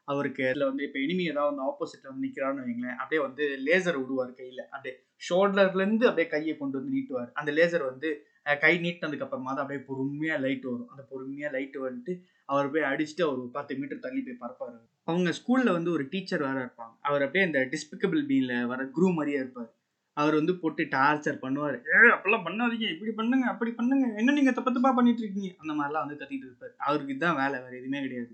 அவருக்கு 0.09 0.43
அதில் 0.49 0.69
வந்து 0.69 0.83
இப்போ 0.87 0.99
எனிமி 1.05 1.25
ஏதாவது 1.31 1.51
வந்து 1.51 1.67
ஆப்போசிட்ல 1.71 2.11
வந்து 2.11 2.25
நிற்கிறான்னு 2.27 2.65
வைங்களேன். 2.65 2.99
அப்படியே 3.01 3.21
வந்து 3.27 3.45
லேசர் 3.67 3.99
விடுவார் 4.01 4.33
கையில். 4.41 4.63
அப்படியே 4.75 4.95
ஷோல்டர்லேருந்து 5.23 6.05
அப்படியே 6.09 6.29
கையை 6.35 6.55
கொண்டு 6.57 6.79
வந்து 6.79 6.95
நீட்டுவார். 6.97 7.31
அந்த 7.41 7.51
லேசர் 7.59 7.85
வந்து 7.91 8.09
கை 8.65 8.73
நீட்டினதுக்கு 8.85 9.27
அப்புறமா 9.27 9.51
தான் 9.53 9.65
அப்படியே 9.65 9.83
பொறுமையாக 9.89 10.43
லைட் 10.45 10.67
வரும். 10.71 10.91
அந்த 10.93 11.03
பொறுமையாக 11.13 11.51
லைட் 11.57 11.79
வந்துட்டு 11.87 12.13
அவர் 12.49 12.71
போய் 12.73 12.89
அடிச்சுட்டு 12.91 13.25
அவர் 13.27 13.41
ஒரு 13.45 13.51
பத்து 13.57 13.79
மீட்டர் 13.81 14.05
தள்ளி 14.05 14.21
போய் 14.27 14.43
பறப்பாரு 14.43 14.77
அவங்க 15.09 15.31
ஸ்கூலில் 15.39 15.77
வந்து 15.77 15.91
ஒரு 15.97 16.05
டீச்சர் 16.13 16.45
வேற 16.49 16.59
இருப்பாங்க. 16.67 16.95
அவர் 17.09 17.25
அப்படியே 17.27 17.47
இந்த 17.49 17.61
டிஸ்பிகபிள் 17.75 18.23
பீனில் 18.31 18.69
வர 18.73 18.85
குரூ 18.97 19.09
மாதிரியே 19.19 19.41
இருப்பார். 19.43 19.71
அவர் 20.21 20.39
வந்து 20.39 20.53
போட்டு 20.61 20.83
டார்ச்சர் 20.95 21.43
பண்ணுவார். 21.43 21.77
ஏ 21.93 21.99
அப்பெல்லாம் 22.15 22.47
பண்ணாதீங்க. 22.47 22.87
இப்படி 22.95 23.13
பண்ணுங்க 23.21 23.47
அப்படி 23.53 23.73
பண்ணுங்க. 23.81 24.07
என்ன 24.21 24.37
நீங்க 24.39 24.53
தப்பு 24.59 24.73
தப்பா 24.77 24.93
பண்ணிட்டு 24.99 25.23
இருக்கீங்க 25.25 25.51
அந்த 25.63 25.73
மாதிரிலாம் 25.79 26.07
வந்து 26.07 26.21
கத்திட்டு 26.23 26.49
இருப்பார். 26.49 26.75
அவருக்கு 26.89 27.15
இதுதான் 27.15 27.41
வேலை 27.43 27.57
வேற 27.65 27.75
எதுவுமே 27.83 28.03
கிடையாது. 28.07 28.33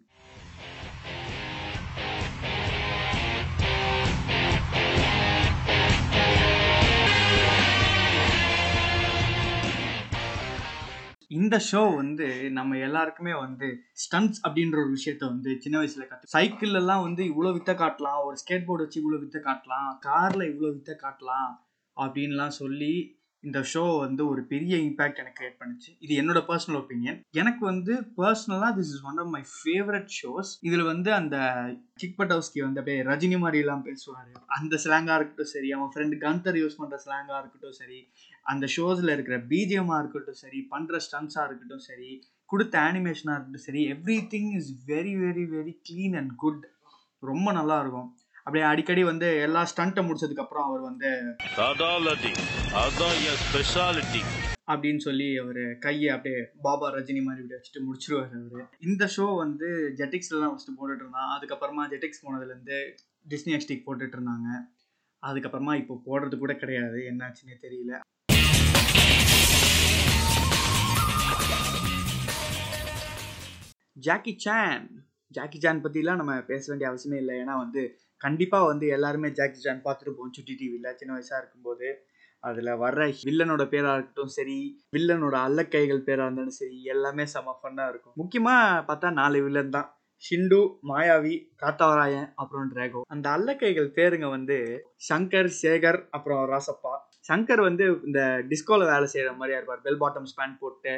இந்த 11.39 11.57
ஷோ 11.67 11.83
வந்து 12.01 12.27
நம்ம 12.57 12.79
எல்லாருக்குமே 12.87 13.35
வந்து 13.45 13.69
ஸ்டன்ஸ் 14.03 14.39
அப்படின்ற 14.45 14.77
ஒரு 14.83 14.91
விஷயத்த 14.97 15.23
வந்து 15.33 15.51
சின்ன 15.65 15.77
வயசுல 15.81 16.07
கற்று 16.09 16.33
சைக்கிள் 16.37 16.79
எல்லாம் 16.81 17.05
வந்து 17.07 17.23
இவ்வளோ 17.31 17.53
வித்த 17.57 17.73
காட்டலாம். 17.83 18.21
ஒரு 18.29 18.37
ஸ்கேட் 18.43 18.67
போர்டு 18.69 18.85
வச்சு 18.85 19.01
இவ்வளோ 19.03 19.21
வித்த 19.23 19.39
காட்டலாம். 19.49 19.91
கார்ல 20.09 20.43
இவ்வளோ 20.53 20.73
வித்த 20.77 20.95
காட்டலாம். 21.05 21.53
அப்படின்லாம் 21.97 22.55
சொல்லி 22.63 22.95
இந்த 23.45 23.61
ஷோ 23.71 23.81
வந்து 24.03 24.23
ஒரு 24.33 24.43
பெரிய 24.51 24.75
இம்பேக்ட் 24.89 25.21
எனக்கு 25.21 25.39
கிரியேட் 25.39 25.57
பண்ணுச்சு. 25.61 25.89
இது 26.05 26.13
என்னோட 26.21 26.41
பர்சனல் 26.51 26.79
ஒப்பீனியன் 26.81 27.17
எனக்கு 27.41 27.63
வந்து 27.71 27.93
பர்சனலாக 28.19 28.71
this 28.77 28.93
is 28.95 29.03
one 29.11 29.19
of 29.23 29.33
my 29.37 29.41
favourite 29.55 30.11
shows 30.19 30.51
இதில் 30.69 30.85
வந்து 30.91 31.11
அந்த 31.19 31.37
கிக் 32.01 32.19
பட்டவுஸ்கி 32.21 32.61
வந்து 32.67 32.81
அப்படியே 32.83 33.01
ரஜினி 33.11 33.39
மாதிரிலாம் 33.45 33.85
பேசுவார். 33.89 34.31
அந்த 34.59 34.79
ஸ்லாங்காக 34.85 35.17
இருக்கட்டும் 35.19 35.53
சரி 35.55 35.71
அவன் 35.79 35.91
ஃப்ரெண்டு 35.95 36.19
கந்தர் 36.27 36.61
யூஸ் 36.63 36.79
பண்ணுற 36.83 36.99
ஸ்லாங்காக 37.07 37.41
இருக்கட்டும் 37.43 37.79
சரி 37.81 38.01
அந்த 38.53 38.69
ஷோஸில் 38.77 39.15
இருக்கிற 39.17 39.39
பிஜிஎம்மாக 39.51 40.01
இருக்கட்டும் 40.03 40.41
சரி 40.45 40.61
பண்ணுற 40.75 41.01
ஸ்டன்ஸாக 41.09 41.49
இருக்கட்டும் 41.49 41.85
சரி 41.91 42.11
கொடுத்த 42.53 42.75
அனிமேஷனாக 42.89 43.37
இருக்கட்டும் 43.37 43.67
சரி 43.69 43.83
everything 44.33 44.51
is 44.61 44.73
very 44.93 45.15
very 45.25 45.47
very 45.57 45.75
clean 45.89 46.17
and 46.21 46.35
good 46.45 46.65
ரொம்ப 47.23 47.49
நல்லா 47.59 47.79
இருக்கும். 47.83 48.09
அப்படியே 48.45 48.65
அடிக்கடி 48.69 49.03
வந்து 49.05 49.27
எல்லா 49.47 49.61
ஸ்டண்ட்டை 49.71 50.03
முடிச்சதுக்கப்புறம் 50.07 50.65
அவர் 50.69 50.81
வந்து 50.81 51.11
அப்படின்னு 54.73 54.97
சொல்லி 54.97 55.37
அவர் 55.37 55.79
கையை 55.79 56.09
அப்படியே 56.15 56.41
பாபா 56.63 56.87
ரஜினி 56.95 57.23
மாதிரி 57.23 57.43
இப்படி 57.43 57.57
வச்சுட்டு 57.59 57.81
முடிச்சிருவார் 57.87 58.35
அவர். 58.39 58.69
இந்த 58.81 59.05
ஷோ 59.17 59.37
வந்து 59.37 59.69
ஜெட்டிக்ஸ்ல 59.99 60.41
தான் 60.43 60.53
ஃபஸ்ட்டு 60.53 60.77
போட்டுட்டு 60.79 61.05
இருந்தான். 61.05 61.31
அதுக்கப்புறமா 61.37 61.85
ஜெட்டிக்ஸ் 61.93 62.23
போனதுலேருந்து 62.25 62.79
டிஸ்னி 63.29 63.55
எக்ஸ்டிக் 63.57 63.85
போட்டுட்டு 63.87 64.17
இருந்தாங்க. 64.19 64.49
அதுக்கப்புறமா 65.23 65.75
இப்போ 65.83 66.01
போடுறது 66.07 66.39
கூட 66.39 66.55
கிடையாது. 66.55 67.01
என்னாச்சுன்னே 67.11 67.59
தெரியல. 67.67 68.01
ஜாக்கி 74.07 74.35
சான் 74.39 74.89
ஜாக்கி 75.31 75.59
சான் 75.61 75.83
பற்றிலாம் 75.85 76.21
நம்ம 76.23 76.33
பேச 76.53 76.65
வேண்டிய 76.71 76.89
அவசியமே 76.91 77.19
இல்லை. 77.25 77.35
ஏன்னா 77.43 77.55
வந்து 77.65 77.83
கண்டிப்பாக 78.23 78.71
வந்து 78.71 78.87
எல்லாருமே 78.97 79.29
ஜாக்கி 79.38 79.61
ஜான் 79.61 79.85
பார்த்துருப்போம் 79.87 80.35
சுட்டி 80.37 80.55
டிவியில் 80.61 80.97
சின்ன 81.00 81.12
வயசாக 81.17 81.41
இருக்கும்போது 81.43 81.88
அதில் 82.43 82.79
வர்ற 82.83 83.02
வில்லனோட 83.26 83.62
பேராக 83.73 83.97
இருக்கட்டும் 83.97 84.33
சரி 84.37 84.57
வில்லனோட 84.97 85.37
அல்லக்கைகள் 85.49 86.07
பேராக 86.07 86.26
இருந்தாலும் 86.26 86.59
சரி 86.61 86.79
எல்லாமே 86.95 87.25
செம 87.35 87.55
ஃபன்னாக 87.59 87.91
இருக்கும். 87.93 88.14
முக்கியமாக 88.17 88.81
பார்த்தா 88.88 89.11
நாலு 89.21 89.41
வில்லன் 89.45 89.75
தான். 89.76 89.88
ஷிண்டு 90.23 90.59
மாயாவி 90.88 91.35
காத்தாவராயன் 91.62 92.29
அப்புறம் 92.35 92.67
டிராகோ 92.73 93.00
அந்த 93.14 93.26
அல்லக்கைகள் 93.37 93.88
பேருங்க 93.97 94.26
வந்து 94.29 94.57
சங்கர் 95.09 95.50
சேகர் 95.62 96.00
அப்புறம் 96.11 96.43
ராசப்பா. 96.52 96.93
சங்கர் 97.29 97.62
வந்து 97.69 97.85
இந்த 98.09 98.21
டிஸ்கோவில் 98.50 98.91
வேலை 98.93 99.07
செய்கிற 99.14 99.33
மாதிரியா 99.41 99.59
இருப்பார். 99.61 99.85
பெல் 99.87 100.00
பாட்டம் 100.02 100.29
ஸ்பேண்ட் 100.33 100.61
போட்டு 100.61 100.95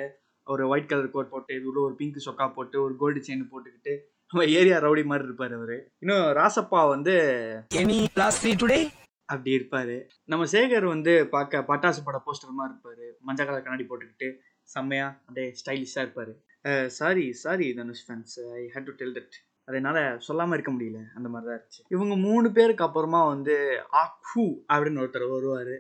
ஒரு 0.47 0.63
ஒயிட் 0.73 0.91
கலர் 0.91 1.15
கோட் 1.15 1.33
போட்டு 1.35 1.53
இது 1.59 1.79
ஒரு 1.87 1.95
பிங்க் 2.01 2.25
சொக்கா 2.27 2.47
போட்டு 2.57 2.77
ஒரு 2.87 2.95
கோல்டு 3.03 3.21
செயின் 3.29 3.51
போட்டுக்கிட்டு 3.53 3.95
நம்ம 4.31 4.45
ஏரியா 4.59 4.77
ரவுடி 4.85 5.03
மாதிரி 5.11 5.27
இருப்பார் 5.29 5.53
அவரு. 5.57 5.77
இன்னும் 6.03 6.27
ராசப்பா 6.39 6.81
வந்து 6.93 7.15
எனி 7.81 7.99
கிளாஸ் 8.15 8.39
த்ரீ 8.43 8.53
டுடே 8.63 8.79
அப்படி 9.33 9.51
இருப்பாரு. 9.59 9.97
நம்ம 10.33 10.47
சேகர் 10.55 10.87
வந்து 10.93 11.13
பார்க்க 11.35 11.61
பட்டாசு 11.69 12.01
பட 12.07 12.19
போஸ்டர் 12.27 12.57
மாதிரி 12.61 12.73
இருப்பாரு. 12.75 13.07
மஞ்சள் 13.29 13.49
கலர் 13.49 13.65
கண்ணாடி 13.67 13.87
போட்டுக்கிட்டு 13.91 14.29
செம்மையா 14.75 15.07
அப்படியே 15.27 15.47
ஸ்டைலிஷாக 15.61 16.05
இருப்பாரு. 16.05 16.35
Sorry 16.99 17.27
sorry 17.45 17.69
Dhanush 17.81 18.05
fans 18.07 18.37
I 18.59 18.63
hate 18.75 18.89
to 18.91 18.95
tell 19.01 19.17
that 19.19 19.37
அதனால 19.69 19.99
சொல்லாம 20.29 20.57
இருக்க 20.57 20.73
முடியல. 20.73 21.01
அந்த 21.17 21.29
மாதிரி 21.33 21.49
தான் 21.51 21.59
இருந்துச்சு. 21.59 21.83
இவங்க 21.95 22.15
மூணு 22.27 22.47
பேருக்கு 22.59 22.87
அப்புறமா 22.87 23.21
வந்து 23.33 23.55
ஆக்கு 24.03 24.47
அப்படின்னு 24.73 25.03
ஒருத்தர் 25.05 25.35
வருவாரு. 25.37 25.77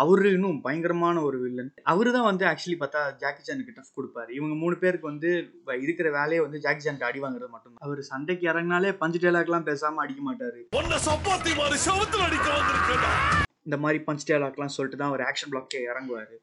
அவரு 0.00 0.28
இன்னும் 0.36 0.56
பயங்கரமான 0.64 1.16
ஒரு 1.26 1.38
வில்லன் 1.42 1.68
அவரு 1.92 2.10
தான் 2.16 2.26
வந்து 2.28 2.44
ஆக்சுவலி 2.50 2.76
பார்த்தா 2.80 3.00
ஜாக்கி 3.22 3.42
சானுக்கு 3.48 3.74
டஃப் 3.76 3.96
கொடுப்பாரு. 3.98 4.30
இவங்க 4.38 4.54
மூணு 4.62 4.76
பேருக்கு 4.82 5.06
வந்து 5.10 5.30
இருக்கிற 5.84 6.08
வேலையே 6.18 6.40
வந்து 6.44 6.62
ஜாக்கி 6.64 6.82
சானுக்கு 6.86 7.08
அடி 7.08 7.20
வாங்குறது 7.24 7.52
மட்டும்தான். 7.54 7.84
அவர் 7.86 8.00
சண்டைக்கு 8.10 8.46
இறங்கினாலே 8.52 8.92
பஞ்சு 9.02 9.20
டேலாக்லாம் 9.24 9.68
பேசாம 9.70 10.02
அடிக்க 10.04 10.22
மாட்டாரு. 10.28 10.60
இந்த 13.68 13.76
மாதிரி 13.84 14.00
பஞ்ச் 14.08 14.28
டேலாக்லாம் 14.30 14.74
சொல்லிட்டு 14.78 15.00
தான் 15.02 15.14
ஒரு 15.16 15.24
ஆக்ஷன் 15.30 15.52
பிளாக்கே 15.52 15.82
இறங்குவார். 15.92 16.34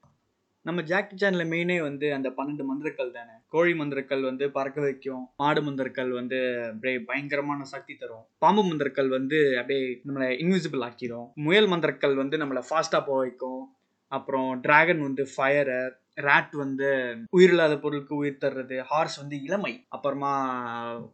நம்ம 0.68 0.82
ஜாக்கி 0.82 1.15
சேனில் 1.15 1.50
மெயினே 1.51 1.82
வந்து 1.82 2.08
அந்த 2.13 2.30
பன்னெண்டு 2.30 2.63
மந்திரக்கல் 2.72 3.13
தானே? 3.13 3.36
கோழி 3.50 3.72
மந்திரக்கல் 3.74 4.22
வந்து 4.22 4.51
பறக்க 4.51 4.82
வைக்கும். 4.82 5.24
மாடு 5.38 5.62
மந்திரக்கல் 5.62 6.10
வந்து 6.10 6.39
அப்படியே 6.70 7.00
பயங்கரமான 7.00 7.63
சக்தி 7.63 7.96
தரும். 7.96 8.25
பாம்பு 8.38 8.63
மந்திரக்கல் 8.63 9.08
வந்து 9.08 9.39
அப்படியே 9.58 9.86
நம்மளை 10.08 10.27
இன்விசிபிள் 10.44 10.84
ஆக்கிடும் 10.89 11.27
முயல் 11.34 11.68
மந்திரக்கல் 11.68 12.15
வந்து 12.15 12.38
நம்மளை 12.38 12.62
ஃபாஸ்ட்டாக 12.70 13.06
போக 13.08 13.18
வைக்கும். 13.18 13.63
அப்புறம் 14.12 14.60
டிராகன் 14.60 15.01
வந்து 15.01 15.27
ஃபயரை 15.38 15.80
ரேட் 16.22 16.56
வந்து 16.62 16.88
உயிரில்லாத 17.30 17.74
பொருளுக்கு 17.80 18.15
உயிர் 18.15 18.41
தர்றது 18.41 18.77
ஹார்ஸ் 18.82 19.18
வந்து 19.18 19.44
இளமை. 19.44 19.74
அப்புறமா 19.89 20.32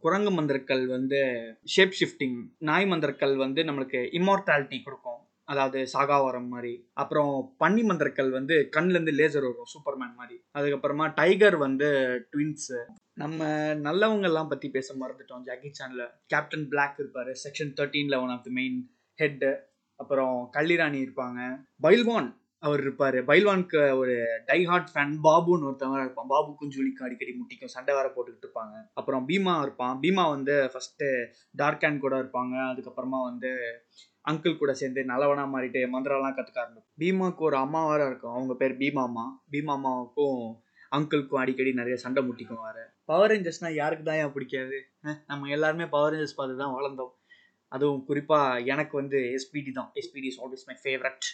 குரங்கு 0.00 0.30
மந்திரக்கல் 0.30 0.86
வந்து 0.86 1.20
ஷேப் 1.64 1.94
ஷிஃப்டிங் 2.00 2.38
நாய் 2.58 2.86
மந்திரக்கல் 2.86 3.36
வந்து 3.36 3.62
நம்மளுக்கு 3.62 4.00
இம்மார்டாலிட்டி 4.18 4.78
கொடுக்கும். 4.82 5.17
அதாவது 5.48 5.78
சாகாவரம் 5.92 6.48
மாதிரி. 6.48 6.72
அப்புறம் 6.94 7.32
பன்னி 7.64 7.82
மந்திரக்கல் 7.90 8.30
வந்து 8.30 8.56
கண்லேருந்து 8.76 9.14
லேசர் 9.20 9.46
வரும் 9.48 9.72
சூப்பர்மேன் 9.74 10.16
மாதிரி. 10.16 10.36
அதுக்கப்புறமா 10.58 11.06
டைகர் 11.14 11.56
வந்து 11.56 11.88
ட்வின்ஸு 12.32 12.80
நம்ம 13.14 13.46
நல்லவங்கெல்லாம் 13.86 14.48
பற்றி 14.48 14.68
பேச 14.70 14.94
மறந்துட்டோம் 14.94 15.46
ஜாக்கி 15.48 15.70
சேனல்ல 15.78 16.04
கேப்டன் 16.26 16.68
பிளாக் 16.68 16.98
இருப்பார் 16.98 17.32
section 17.44 17.72
தேர்ட்டீனில் 17.78 18.20
one 18.20 18.34
of 18.36 18.44
the 18.44 18.50
main 18.50 18.76
head 19.18 19.50
அப்புறம் 20.00 20.36
கள்ளிராணி 20.56 20.98
இருப்பாங்க. 21.06 21.40
பைல்வான் 21.82 22.28
அவர் 22.62 22.80
இருப்பார். 22.80 23.16
பைல்வானுக்கு 23.26 23.80
ஒரு 23.96 24.14
டை 24.46 24.58
ஹார்ட் 24.64 24.90
ஃபேன் 24.94 25.12
பாபுன்னு 25.24 25.66
ஒருத்தவங்க 25.68 26.00
இருப்பான். 26.00 26.26
பாபு 26.26 26.50
குஞ்சுலிக்கும் 26.60 27.06
அடிக்கடி 27.06 27.32
முட்டிக்கும் 27.32 27.74
சண்டை 27.74 27.92
வேற 27.94 28.08
போட்டுக்கிட்டு 28.08 28.46
இருப்பாங்க. 28.46 28.76
அப்புறம் 28.92 29.28
பீமா 29.28 29.54
இருப்பான். 29.62 29.94
பீமா 30.02 30.24
வந்து 30.28 30.54
ஃபஸ்ட்டு 30.72 31.08
டார்க் 31.52 31.82
ஹேண்ட் 31.82 31.98
கூட 31.98 32.16
இருப்பாங்க. 32.22 32.54
அதுக்கப்புறமா 32.72 33.20
வந்து 33.30 33.52
அங்கிள் 34.30 34.60
கூட 34.62 34.72
சேர்ந்து 34.80 35.00
நல்லவனா 35.10 35.44
மாறிட்டு 35.54 35.80
மந்திரம்லாம் 35.94 36.36
கற்றுக்க 36.38 36.62
ஆரம்பிக்கும் 36.62 36.96
பீமாவுக்கு 37.02 37.42
ஒரு 37.48 37.56
அம்மா 37.64 37.80
வேற 37.90 38.00
இருக்கும். 38.10 38.34
அவங்க 38.36 38.54
பேர் 38.62 38.74
பீமாமா 38.82 39.24
பீமாமாவுக்கும் 39.52 40.40
அங்கிளுக்கும் 40.96 41.40
அடிக்கடி 41.42 41.70
நிறைய 41.80 41.96
சண்டை 42.02 42.20
முட்டிக்கும் 42.26 42.62
வேறு. 42.66 42.84
பவர் 43.10 43.30
ரேஞ்சர்ஸ்னால் 43.32 43.78
யாருக்கு 43.80 44.04
தான் 44.06 44.20
ஏன் 44.22 44.34
பிடிக்காது? 44.36 44.78
நம்ம 45.30 45.50
எல்லாருமே 45.56 45.86
பவர் 45.94 46.12
ரேஞ்சர்ஸ் 46.14 46.38
பார்த்து 46.38 46.62
தான் 46.62 46.74
வளர்ந்தோம். 46.76 47.12
அதுவும் 47.72 48.04
குறிப்பாக 48.08 48.62
எனக்கு 48.72 48.94
வந்து 49.00 49.18
எஸ்பிடி 49.36 49.72
தான். 49.78 49.90
S P D 50.00 50.28
is 50.30 50.40
always 50.44 50.66
my 50.70 50.76
favourite 50.84 51.26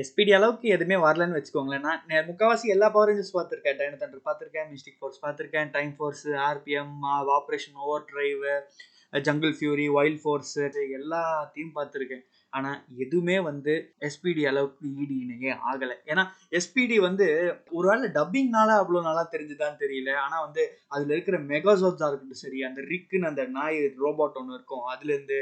S P D 0.00 0.32
அளவுக்கு 0.38 0.66
எதுவுமே 0.74 0.96
வரலன்னு 1.04 1.36
வச்சுக்கோங்களேன். 1.38 1.86
நான் 2.08 2.26
முக்கால்வாசி 2.30 2.74
எல்லா 2.74 2.88
பவர் 2.96 3.08
ரேஞ்சர்ஸ் 3.10 3.36
பார்த்துருக்கேன். 3.36 3.78
டைனோ 3.78 3.98
தண்டர் 4.02 4.26
பார்த்துருக்கேன் 4.28 4.68
மிஸ்டிக் 4.72 4.98
ஃபோர்ஸ் 5.00 5.22
பார்த்துருக்கேன் 5.24 5.70
Time 5.76 5.92
Force 5.98 6.26
R P M 6.48 6.94
Operation 7.38 7.78
Overdrive 8.10 8.52
Jungle 9.26 9.54
Fury 9.58 9.86
Wild 9.96 10.20
Force 10.22 10.64
எல்லாத்தையும் 10.98 11.72
பார்த்துருக்கேன். 11.78 12.24
ஆனால் 12.52 12.78
எதுவுமே 13.04 13.36
வந்து 13.40 13.72
எஸ்பிடி 14.08 14.42
அளவுக்கு 14.50 14.84
ஈடு 15.00 15.14
இணையே 15.24 15.52
ஆகலை? 15.70 15.96
ஏன்னா 16.10 16.22
எஸ்பிடி 16.58 16.96
வந்து 16.98 17.26
ஒரு 17.70 17.86
வேளை 17.88 18.08
டப்பிங்னால 18.18 18.70
அவ்வளோ 18.82 19.02
நல்லா 19.08 19.24
தெரிஞ்சுதான்னு 19.34 19.82
தெரியல. 19.84 20.12
ஆனால் 20.24 20.44
வந்து 20.46 20.62
அதில் 20.88 21.14
இருக்கிற 21.16 21.38
மெகாசோப்ஸாக 21.52 22.10
இருக்கட்டும் 22.10 22.44
சரி 22.44 22.60
அந்த 22.62 22.80
ரிக்குன்னு 22.92 23.30
அந்த 23.32 23.44
நாய் 23.58 23.80
ரோபோட் 24.04 24.38
ஒன்று 24.42 24.56
இருக்கும். 24.58 24.86
அதுலேருந்து 24.94 25.38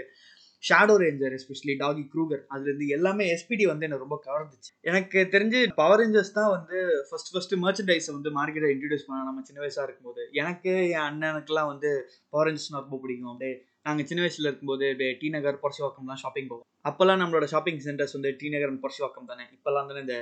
shadow 0.64 0.94
ranger 1.02 1.34
especially 1.36 1.75
doggie 1.82 2.02
Kruger 2.12 2.42
அதுலேருந்து 2.54 2.86
எல்லாமே 2.96 3.25
எஸ்பிடி 3.34 3.64
வந்து 3.70 3.86
என்னை 3.86 3.98
ரொம்ப 4.04 4.16
கவர்ந்துச்சு. 4.26 4.70
எனக்கு 4.90 5.18
தெரிஞ்சு 5.34 5.58
பவர் 5.80 6.00
ரேஞ்சர்ஸ் 6.00 6.36
தான் 6.38 6.52
வந்து 6.54 6.76
ஃபர்ஸ்ட் 7.08 7.30
ஃபஸ்ட்டு 7.32 7.60
மர்ச்சன்டைஸை 7.64 8.12
வந்து 8.16 8.30
மார்க்கெட்டை 8.38 8.70
இன்ட்ரடியூஸ் 8.75 9.06
பண்ண 9.08 9.26
நம்ம 9.28 9.44
சின்ன 9.48 9.60
வயசாக 9.64 9.86
இருக்கும்போது. 9.88 10.22
எனக்கு 10.42 10.72
என் 10.96 11.06
அண்ணனுக்குலாம் 11.10 11.70
வந்து 11.72 11.90
பவர் 12.32 12.48
ரேஞ்சர்ஸ்னா 12.48 12.82
ரொம்ப 12.84 12.98
பிடிக்கும். 13.02 13.32
அப்படியே 13.32 13.54
நாங்கள் 13.87 14.07
சின்ன 14.11 14.21
வயசில் 14.25 14.49
இருக்கும்போது 14.49 14.87
டி 15.21 15.28
நகர் 15.35 15.59
தான் 16.11 16.21
ஷாப்பிங் 16.25 16.49
போவோம். 16.50 16.66
அப்போல்லாம் 16.88 17.21
நம்மளோட 17.23 17.47
ஷாப்பிங் 17.52 17.81
சென்டர்ஸ் 17.87 18.14
வந்து 18.16 18.31
டி 18.40 18.49
நகர் 18.55 18.73
பொரசிவாக்கம் 18.85 19.31
தானே. 19.31 19.45
இப்போல்லாம் 19.57 19.88
தானே 19.90 20.00
இந்த 20.07 20.19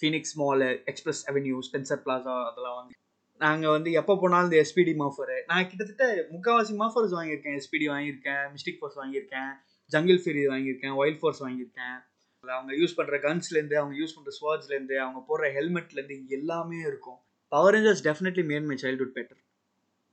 Phoenix 0.00 0.34
mall 0.42 0.64
Express 0.92 1.22
Avenue 1.30 1.56
Spencer 1.68 2.02
Plaza 2.06 2.34
அதெல்லாம் 2.50 2.78
வந்து 2.80 2.94
நாங்கள் 3.40 3.74
வந்து 3.76 3.90
எப்போ 4.00 4.14
போனாலும் 4.22 4.48
இந்த 4.48 4.58
எஸ்பிடி 4.64 4.92
மாஃபரு 5.02 5.36
நான் 5.50 5.68
கிட்டத்தட்ட 5.70 6.06
முக்கால்வாசி 6.34 6.74
மாஃபர்ஸ் 6.82 7.14
வாங்கியிருக்கேன். 7.18 7.56
எஸ்பிடி 7.60 7.86
வாங்கியிருக்கேன் 7.92 8.42
மிஸ்டிக் 8.54 8.78
ஃபோர்ஸ் 8.80 8.98
வாங்கியிருக்கேன் 9.02 9.50
ஜங்கிள் 9.92 10.20
ஃபியூரி 10.22 10.44
வாங்கியிருக்கேன் 10.52 10.94
வைல்ட் 11.00 11.20
ஃபோர்ஸ் 11.20 11.42
வாங்கியிருக்கேன். 11.44 11.96
அவங்க 12.44 12.72
யூஸ் 12.80 12.96
பண்ணுற 12.98 13.16
கன்ஸ்லேருந்து 13.26 13.76
அவங்க 13.80 13.94
யூஸ் 14.00 14.14
பண்ணுற 14.16 14.32
ஸ்வார்ட்ஸ்லேருந்து 14.38 14.96
அவங்க 15.04 15.20
போடுற 15.28 15.48
ஹெல்மெட்லேருந்து 15.56 16.36
எல்லாமே 16.38 16.78
இருக்கும். 16.90 17.18
Power 17.52 17.74
Rangers 17.74 18.04
definitely 18.08 18.44
man 18.52 18.68
my 18.70 18.76
childhood 18.84 19.16
better 19.18 19.40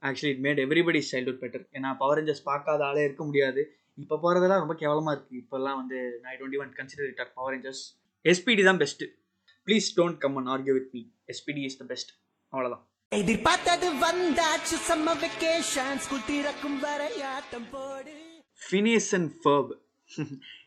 actually 0.07 0.31
it 0.35 0.43
made 0.47 0.59
everybody 0.65 1.01
childhood 1.11 1.41
better 1.43 1.63
ஏன்னா 1.77 1.89
பவர் 2.01 2.17
ரேஞ்சர்ஸ் 2.19 2.43
பார்க்காத 2.49 2.83
ஆளே 2.89 3.03
இருக்க 3.07 3.23
முடியாது. 3.29 3.61
இப்போ 4.03 4.15
போகிறதெல்லாம் 4.23 4.61
ரொம்ப 4.63 4.75
கேவலமாக 4.81 5.13
இருக்குது 5.15 5.39
இப்போல்லாம் 5.43 5.79
வந்து 5.81 5.97
I 6.33 6.35
don't 6.41 6.59
want 6.65 6.75
consider 6.77 7.09
it 7.11 7.33
Power 7.39 7.53
Rangers 7.55 7.83
S P D 8.25 8.63
தான் 8.69 8.81
best 8.83 9.07
please 9.67 9.89
don't 9.97 10.19
come 10.23 10.37
and 10.41 10.51
argue 10.55 10.75
with 10.77 10.93
me 10.97 11.01
S P D 11.33 11.63
is 11.69 11.79
the 11.81 11.85
best 11.91 12.13
அவ்வளோதான் 12.53 12.85
எதிர்பார்த்தது 13.11 13.87
வந்தாச்சு. 14.07 14.75
சம்ம 14.87 15.13
வெக்கேஷன் 15.21 16.01
ஸ்கூல் 16.05 16.25
திறக்கும் 16.27 16.79
வரை 16.85 17.11
ஆட்டம் 17.35 17.69
போடு. 17.71 18.15
ஃபினியஸ் 18.61 19.11
அண்ட் 19.17 19.31
ஃபர்ப் 19.43 19.71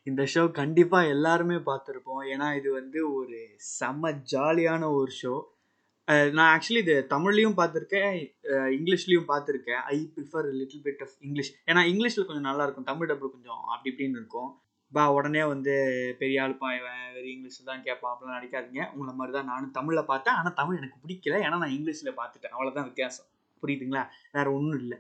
இந்த 0.09 0.23
ஷோ 0.33 0.43
கண்டிப்பாக 0.61 1.13
எல்லாருமே 1.15 1.59
பார்த்துருப்போம். 1.69 2.23
ஏன்னா 2.33 2.49
இது 2.59 2.69
வந்து 2.81 3.01
ஒரு 3.19 3.39
செம்ம 3.79 4.13
ஜாலியான 4.33 4.83
ஒரு 4.99 5.13
ஷோ 5.21 5.35
நான் 6.37 6.51
ஆக்சுவலி 6.55 6.81
இது 6.85 6.95
தமிழ்லையும் 7.13 7.57
பார்த்துருக்கேன் 7.59 8.13
இங்கிலீஷ்லையும் 8.77 9.29
பார்த்துருக்கேன். 9.31 9.83
I 9.95 9.97
prefer 10.15 10.49
little 10.61 10.85
bit 10.87 11.03
of 11.05 11.15
English 11.27 11.51
ஏன்னா 11.71 11.83
இங்கிலீஷில் 11.93 12.27
கொஞ்சம் 12.29 12.49
நல்லா 12.49 12.65
இருக்கும். 12.67 12.89
தமிழ் 12.91 13.11
டபுள் 13.13 13.35
கொஞ்சம் 13.35 13.63
அப்படி 13.73 13.91
இப்படின்னு 13.93 14.21
இருக்கும். 14.21 14.51
பா 14.93 15.05
உடனே 15.17 15.43
வந்து 15.53 15.75
பெரிய 16.21 16.39
ஆளுப்பா 16.45 16.69
இவன் 16.79 17.05
வெறும் 17.15 17.33
இங்கிலீஷில் 17.35 17.69
தான் 17.71 17.85
கேட்பான் 17.87 18.13
அப்படிலாம் 18.13 18.37
நடிக்காதீங்க 18.39 18.83
உங்களை 18.95 19.13
மாதிரி 19.19 19.33
தான் 19.37 19.49
நானும் 19.53 19.77
தமிழில் 19.79 20.11
பார்த்தேன். 20.11 20.37
ஆனால் 20.41 20.59
தமிழ் 20.61 20.81
எனக்கு 20.81 21.03
பிடிக்கல. 21.05 21.39
ஏன்னா 21.47 21.61
நான் 21.63 21.77
இங்கிலீஷில் 21.77 22.19
பார்த்துட்டேன். 22.21 22.55
அவ்வளோதான் 22.57 22.89
வித்தியாசம். 22.91 23.29
புரியுதுங்களா? 23.63 24.05
வேறு 24.37 24.55
ஒன்றும் 24.59 24.81
இல்லை. 24.83 24.99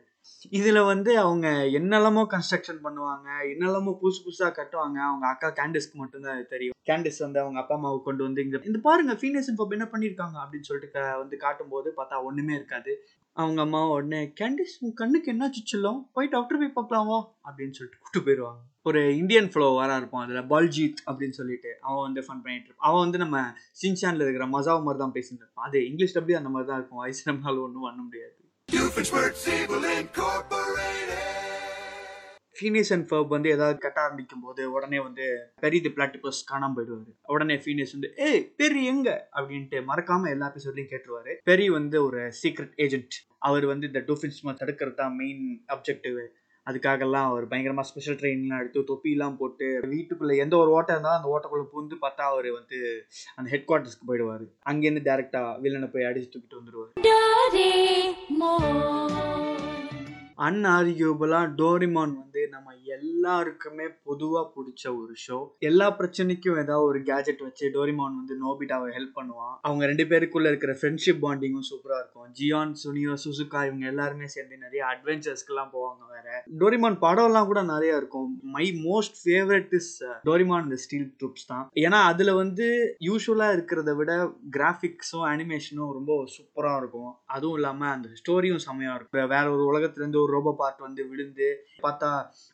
இதில் 0.59 0.81
வந்து 0.83 1.19
அவங்க 1.19 1.49
என்னெல்லாமோ 1.79 2.23
கன்ஸ்ட்ரக்ஷன் 2.35 2.81
பண்ணுவாங்க 2.85 3.29
என்னெல்லாமோ 3.52 3.93
புதுசு 4.02 4.21
புதுசாக 4.26 4.52
கட்டுவாங்க. 4.59 4.99
அவங்க 5.09 5.26
அக்கா 5.26 5.49
கேண்டிஸ்க்கு 5.61 5.97
மட்டும்தான் 6.02 6.35
அது 6.37 6.47
தெரியும். 6.47 6.76
கேண்டிஸ் 6.91 7.19
வந்து 7.19 7.41
அவங்க 7.41 7.59
அப்பா 7.61 7.75
அம்மாவை 7.75 7.99
கொண்டு 8.02 8.23
வந்து 8.23 8.43
இங்கே 8.45 8.61
இந்த 8.71 8.81
பாருங்க 8.88 9.14
ஃபீனஸ் 9.23 9.50
இப்போ 9.52 9.67
என்ன 9.79 9.88
பண்ணியிருக்காங்க 9.93 10.37
அப்படின்னு 10.45 10.69
சொல்லிட்டு 10.71 11.02
வந்து 11.23 11.37
காட்டும்போது 11.37 11.91
பார்த்தா 11.99 12.25
ஒன்றுமே 12.29 12.55
இருக்காது. 12.55 12.95
அவங்க 13.37 13.61
அம்மா 13.61 13.81
உடனே 13.95 14.21
கேண்டிஸ் 14.41 14.75
உன் 14.85 14.99
கண்ணுக்கு 15.00 15.33
என்ன 15.35 15.45
சுச்சலும் 15.57 16.00
போய் 16.12 16.33
டாக்டர் 16.35 16.61
போய் 16.62 16.76
பார்க்கலாமா 16.79 17.19
அப்படின்னு 17.49 17.76
சொல்லிட்டு 17.76 18.00
கூப்பிட்டு 18.00 18.25
போயிடுவாங்க 18.26 18.61
ஒரு 18.83 19.00
இந்தியன் 19.21 19.49
ஃப்ளோ 19.52 19.67
வர 19.81 19.97
இருப்பான் 19.97 20.25
அதில். 20.25 20.49
பல்ஜீத் 20.52 21.00
அப்படின்னு 21.09 21.37
சொல்லிட்டு 21.41 21.71
அவன் 21.81 22.05
வந்து 22.07 22.21
ஃபன் 22.26 22.43
பண்ணிட்டு 22.45 22.69
இருப்பான். 22.69 22.88
அவன் 22.88 23.05
வந்து 23.05 23.19
நம்ம 23.19 23.38
சின்சான்ல 23.83 24.26
இருக்கிற 24.26 24.47
மசாவ் 24.47 24.87
மாதிரி 24.87 25.02
தான் 25.05 25.17
பேசிட்டு 25.17 25.43
இருப்பான். 25.45 25.67
அது 25.69 25.81
இங்கிலீஷ் 25.91 26.17
டப்லேயும் 26.17 26.43
அந்த 26.43 26.52
மாதிரி 26.55 26.69
தான் 26.71 26.81
இருக்கும். 26.81 27.02
வயசு 27.05 27.23
நம்மளால 27.31 27.62
ஒன்றும் 27.67 27.87
பண்ண 27.88 28.02
முடியாது. 28.02 28.41
ஃபீனிஸ் 32.59 32.93
அண்ட் 32.93 33.09
ஃபர்ப் 33.09 33.29
வந்து 33.29 33.50
ஏதாவது 33.50 33.79
கட்ட 33.79 34.00
ஆரம்பிக்கும் 34.00 34.41
போது 34.41 34.73
உடனே 34.73 34.99
வந்து 35.00 35.50
பெரிய 35.61 35.83
தி 35.83 35.88
பிளாட்டிபஸ் 35.88 36.41
காணாம 36.52 36.73
போயிடுவாரு. 36.76 37.12
உடனே 37.23 37.55
ஃபீனிஸ் 37.55 37.93
வந்து 37.93 38.12
ஏய் 38.17 38.55
பெரி 38.59 38.83
எங்க? 38.85 39.29
அப்படின்ட்டு 39.35 39.79
மறக்காம 39.88 40.31
எல்லா 40.31 40.52
எபிசோட்லையும் 40.55 40.93
கேட்டுருவாரு. 40.93 41.35
பெரி 41.50 41.67
வந்து 41.67 42.05
ஒரு 42.05 42.33
சீக்ரெட் 42.43 42.73
ஏஜென்ட் 42.76 43.14
அவர் 43.38 43.67
வந்து 43.67 43.87
இந்த 43.87 43.99
டூஃபின்ஸ் 43.99 44.62
தடுக்கிறது 44.62 44.95
தான் 44.95 45.14
மெயின் 45.14 45.64
அப்ஜெக்டிவ் 45.69 46.19
அதுக்காகலாம் 46.66 47.28
அவர் 47.31 47.49
பயங்கரமாக 47.49 47.88
ஸ்பெஷல் 47.88 48.19
ட்ரைனிங்லாம் 48.21 48.61
எடுத்து 48.61 48.81
தொப்பிலாம் 48.90 49.37
போட்டு 49.37 49.69
வீட்டுக்குள்ளே 49.88 50.37
எந்த 50.37 50.57
ஒரு 50.57 50.71
ஓட்டம் 50.71 50.95
இருந்தாலும் 50.97 51.19
அந்த 51.19 51.33
ஓட்டக்குள்ளே 51.35 51.66
பூந்து 51.73 51.99
பார்த்தா 52.04 52.28
அவர் 52.33 52.50
வந்து 52.52 52.78
அந்த 53.35 53.47
ஹெட் 53.50 53.69
குவார்ட்டர்ஸ்க்கு 53.69 54.09
போயிடுவார். 54.11 54.45
அங்கேருந்து 54.64 55.07
டேரெக்டாக 55.09 55.59
வில்லனை 55.62 55.90
போய் 55.90 56.09
அடிச்சு 56.11 56.33
தூக்கிட்டு 56.33 56.61
வந்துடுவார் 56.61 56.90
அன்ஆர்கியூபிளாக 60.49 61.47
டோரிமான் 61.61 62.15
வந்து 62.23 62.49
நம்ம 62.51 62.75
எல்லாருக்குமே 62.97 63.87
பொதுவாக 64.09 64.45
பிடிச்ச 64.57 64.83
ஒரு 65.01 65.15
ஷோ 65.25 65.39
எல்லா 65.59 65.87
பிரச்சனைக்கும் 65.99 66.61
ஏதாவது 66.62 66.89
ஒரு 66.91 66.99
கேஜெட் 66.99 67.43
வச்சு 67.43 67.71
டோரிமான் 67.75 68.19
வந்து 68.21 68.35
நோபிட்டாவை 68.45 68.89
ஹெல்ப் 68.97 69.17
பண்ணுவான். 69.19 69.55
அவங்க 69.61 69.87
ரெண்டு 69.87 70.05
பேருக்குள்ள 70.05 70.47
இருக்கிற 70.53 70.73
ஃப்ரெண்ட்ஷிப் 70.81 71.23
பாண்டிங்கும் 71.25 71.69
சூப்பராக 71.71 72.01
இருக்கும். 72.03 72.29
ஜியான் 72.39 72.75
சுனியோ 72.83 73.15
சுசுகா 73.25 73.61
இவங்க 73.69 73.87
எல்லாருமே 73.87 74.27
சேர்ந்து 74.27 74.57
நிறைய 74.57 74.83
அட்வென்ச்சர்ஸ்க்கெல்லாம் 74.93 75.73
போவாங்க 75.77 76.03
வேற. 76.15 76.45
டோரிமான் 76.62 76.99
படம்லாம் 77.07 77.49
கூட 77.51 77.62
நிறைய 77.62 77.97
இருக்கும். 77.97 78.41
My 78.57 78.67
most 78.89 79.19
favourite 79.23 79.75
is 79.81 79.93
Doraemon 80.29 80.67
இந்த 80.69 80.77
ஸ்டீல் 80.77 81.09
ட்ரூப்ஸ் 81.21 81.47
தான். 81.47 81.65
ஏன்னா 81.85 82.01
அதில் 82.11 82.33
வந்து 82.33 82.97
யூஸ்வலாக 83.09 83.57
இருக்கிறத 83.57 83.97
விட 83.97 84.12
கிராஃபிக்ஸும் 84.59 85.27
அனிமேஷனும் 85.33 85.93
ரொம்ப 85.99 86.12
சூப்பராக 86.37 86.81
இருக்கும். 86.83 87.11
அதுவும் 87.27 87.55
இல்லாமல் 87.55 87.89
அந்த 87.89 88.09
ஸ்டோரியும் 88.21 88.65
செமையாக 88.67 88.97
இருக்கும். 88.99 89.29
வேற 89.35 89.45
ஒரு 89.51 89.65
உலகத்துலேருந்து 89.73 90.23
ஒரு 90.23 90.32
ரோபோ 90.35 90.53
பார்ட் 90.61 90.87
வந்து 90.87 91.03
விழுந்து 91.11 91.49
பார்த்தா 91.85 92.11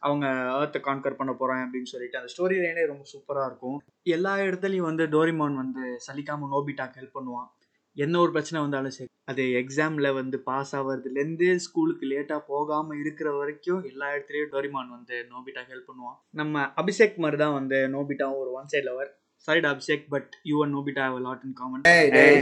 அவங்க 0.07 0.27
ஏர்த்தை 0.61 0.81
கான்கர் 0.89 1.19
பண்ண 1.21 1.35
போகிறேன் 1.41 1.63
அப்படின்னு 1.65 1.93
சொல்லிட்டு 1.93 2.21
அந்த 2.21 2.31
ஸ்டோரி 2.35 2.59
லைனே 2.65 2.87
ரொம்ப 2.93 3.05
சூப்பராக 3.13 3.49
இருக்கும். 3.51 3.79
எல்லா 4.17 4.35
இடத்துலையும் 4.47 4.89
வந்து 4.91 5.07
டோரிமான் 5.15 5.63
வந்து 5.63 5.85
சலிக்காமல் 6.09 6.53
நோபிட்டாக்கு 6.57 7.01
ஹெல்ப் 7.03 7.19
பண்ணுவான். 7.19 7.49
என்ன 7.97 8.19
ஒரு 8.25 8.31
பிரச்சனை 8.35 8.59
வந்தாலும் 8.65 8.95
சரி. 8.97 9.09
அது 9.31 9.43
எக்ஸாமில் 9.61 10.09
வந்து 10.19 10.37
பாஸ் 10.49 10.73
ஆகிறதுலேருந்து 10.79 11.47
ஸ்கூலுக்கு 11.65 12.05
லேட்டாக 12.11 12.41
போகாமல் 12.51 13.01
இருக்கிற 13.03 13.29
வரைக்கும் 13.39 13.81
எல்லா 13.91 14.07
இடத்துலையும் 14.15 14.53
டோரிமான் 14.53 14.95
வந்து 14.97 15.17
நோபிட்டாக்கு 15.33 15.75
ஹெல்ப் 15.75 15.91
பண்ணுவான். 15.91 16.19
நம்ம 16.41 16.63
அபிஷேக் 16.83 17.23
மாதிரி 17.25 17.41
தான் 17.45 17.57
வந்து 17.59 17.79
நோபிட்டாவும் 17.95 18.43
ஒரு 18.45 18.53
ஒன் 18.59 18.71
சைட் 18.73 18.89
லவர் 18.91 19.11
சாரிடா 19.49 19.73
Abhishek 19.75 20.07
but 20.15 20.31
you 20.51 20.57
and 20.65 20.75
Nobita 20.77 21.03
have 21.07 21.19
lot 21.27 21.45
in 21.49 21.59
common 21.61 21.85
டேய், 21.89 22.09
டேய், 22.17 22.39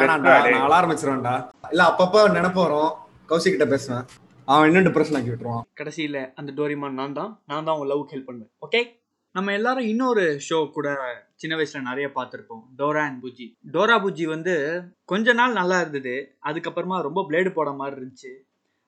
வேணாம்டா, 0.00 0.34
நான் 0.56 0.74
ஆரம்பிச்சிருவேன்டா. 0.78 1.36
இல்ல 1.72 1.84
அப்பப்ப 1.92 2.26
நினைப்பு 2.38 2.60
வரும். 2.64 2.92
கௌசிக் 3.30 3.54
கிட்ட 3.54 3.68
பேசுவேன். 3.74 4.04
அவன் 4.52 4.68
இன்னும் 4.68 4.86
டிப்ரெஷன் 4.86 5.16
ஆக்கி 5.18 5.30
விட்டுருவான். 5.30 5.64
கடைசியில் 5.80 6.18
அந்த 6.38 6.50
டோரிமான் 6.56 6.98
நான் 7.00 7.14
தான் 7.18 7.30
நான் 7.50 7.66
தான் 7.66 7.74
உங்க 7.76 7.86
லவ் 7.92 8.10
ஹெல்ப் 8.12 8.26
பண்ணுவேன். 8.28 8.50
ஓகே 8.66 8.80
நம்ம 9.34 9.52
எல்லாரும் 9.58 9.86
இன்னொரு 9.92 10.24
ஷோ 10.48 10.58
கூட 10.74 10.88
சின்ன 11.42 11.54
வயசுல 11.58 11.80
நிறைய 11.82 12.06
பார்த்துருப்போம். 12.16 12.60
Dora 12.80 13.02
and 13.08 13.20
Bujji. 13.24 13.46
Dora 13.74 13.96
Bujji 14.04 14.24
வந்து 14.34 14.54
கொஞ்ச 15.12 15.32
நாள் 15.32 15.58
நல்லா 15.60 15.78
இருந்தது. 15.80 16.14
அதுக்கப்புறமா 16.50 16.98
ரொம்ப 17.08 17.22
பிளேடு 17.30 17.52
போட 17.52 17.72
மாதிரி 17.72 17.96
இருந்துச்சு. 18.00 18.32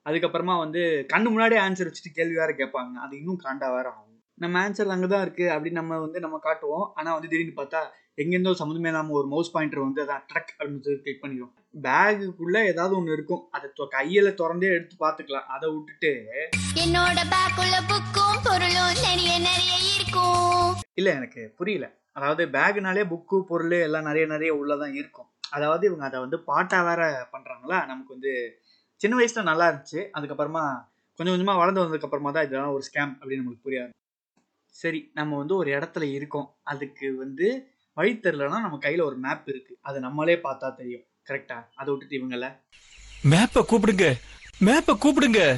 அதுக்கப்புறமா 0.06 0.56
வந்து 0.64 0.82
கண்ணு 1.12 1.28
முன்னாடியே 1.34 1.62
ஆன்சர் 1.66 1.88
வச்சுட்டு 1.88 2.16
கேள்வி 2.18 2.36
வேற 2.42 2.52
கேட்பாங்க. 2.60 2.94
அது 3.06 3.14
இன்னும் 3.20 3.40
காண்டா 3.44 3.68
வேற 3.76 3.86
ஆகும். 3.94 4.12
நம்ம 4.38 4.60
ஆன்சர் 4.66 4.94
அங்கே 4.96 5.08
தான் 5.14 5.25
இருக்குது 5.26 5.52
அப்படின்னு 5.54 5.80
நம்ம 5.82 5.98
வந்து 5.98 6.20
நம்ம 6.20 6.38
காட்டுவோம். 6.48 6.86
ஆனால் 6.94 7.16
வந்து 7.16 7.30
திடீர்னு 7.32 7.60
பார்த்தா 7.62 7.82
எங்கேருந்தோ 8.18 8.52
சம்மந்தமே 8.58 8.88
இல்லாமல் 8.90 9.16
ஒரு 9.18 9.26
மவுஸ் 9.32 9.50
பாயிண்டர் 9.54 9.87
வந்து 9.87 10.00
அதை 10.04 10.14
ட்ரக் 10.30 10.52
அப்படின்னு 10.58 10.85
சொல்லி 10.85 11.00
கிளிக் 11.00 11.23
பண்ணிடும் 11.23 11.52
பேகுக்குள்ளே 11.87 12.61
ஏதாவது 12.70 12.96
ஒன்று 12.99 13.16
இருக்கும். 13.16 13.42
அதை 13.50 13.66
கையில 13.96 14.28
திறந்தே 14.38 14.68
எடுத்து 14.76 14.96
பார்த்துக்கலாம். 15.04 15.49
அதை 15.54 15.66
விட்டுட்டு 15.75 16.12
என்னோட 16.85 17.18
பேக்குள்ள 17.35 17.76
புக்கும் 17.90 18.40
பொருளும் 18.46 18.94
நிறைய 19.02 19.35
நிறைய 19.49 19.75
இருக்கும். 19.96 20.70
இல்லை 20.94 21.12
எனக்கு 21.18 21.42
புரியல. 21.58 21.87
அதாவது 22.12 22.42
பேகுனாலே 22.56 23.04
புக்கு 23.12 23.38
பொருள் 23.50 23.76
எல்லாம் 23.88 24.08
நிறைய 24.11 24.26
நிறைய 24.26 24.52
உள்ளதான் 24.61 24.94
இருக்கும். 25.00 25.28
அதாவது 25.50 25.85
இவங்க 25.87 26.04
அதை 26.08 26.18
வந்து 26.20 26.38
பாட்டா 26.50 26.78
வேற 26.82 27.02
பண்றாங்களா? 27.35 27.78
நமக்கு 27.87 28.14
வந்து 28.16 28.32
சின்ன 29.00 29.14
வயசுல 29.18 29.49
நல்லா 29.50 29.66
இருந்துச்சு. 29.70 30.00
அதுக்கப்புறமா 30.16 30.64
கொஞ்சம் 31.18 31.35
கொஞ்சமா 31.35 31.61
வளர்ந்து 31.61 31.82
வந்ததுக்கு 31.82 32.08
அப்புறமா 32.08 32.30
தான் 32.30 32.46
இதெல்லாம் 32.46 32.75
ஒரு 32.76 32.85
ஸ்கேம் 32.88 33.14
அப்படின்னு 33.20 33.42
நமக்கு 33.44 33.66
புரியாது 33.68 33.92
சரி 34.75 35.00
நம்ம 35.14 35.37
வந்து 35.37 35.54
ஒரு 35.56 35.68
இடத்துல 35.76 36.04
இருக்கோம். 36.18 36.49
அதுக்கு 36.73 37.06
வந்து 37.25 37.47
வழி 37.97 38.13
தெரிலனா 38.13 38.61
நம்ம 38.61 38.76
கையில 38.76 39.02
ஒரு 39.02 39.17
மேப் 39.17 39.49
இருக்கு. 39.49 39.78
அது 39.80 40.00
நம்மளே 40.00 40.35
பார்த்தா 40.35 40.75
தெரியும். 40.75 41.04
கரெக்டா 41.28 41.65
அதை 41.75 41.95
விட்டுட்டு 41.95 42.17
இவங்கள. 42.17 42.61
மேப்ப 43.30 43.63
கூப்பிடுங்க. 43.69 44.13
மேப்ப 44.65 44.97
கூப்பிடுங்க. 45.00 45.56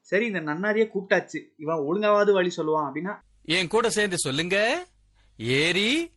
சரி 0.00 0.26
இந்த 0.26 0.40
நன்னாரியே 0.40 0.88
கூப்பிட்டாச்சு. 0.94 1.44
இவன் 1.56 1.76
ஒழுங்காவது 1.76 2.32
வழி 2.32 2.52
சொல்லுவான் 2.56 2.90
அப்படின்னா 2.92 3.18
என் 3.44 3.68
கூட 3.68 3.90
சேர்ந்து 3.90 4.18
சொல்லுங்க. 4.18 4.86
ஏரி 5.36 6.12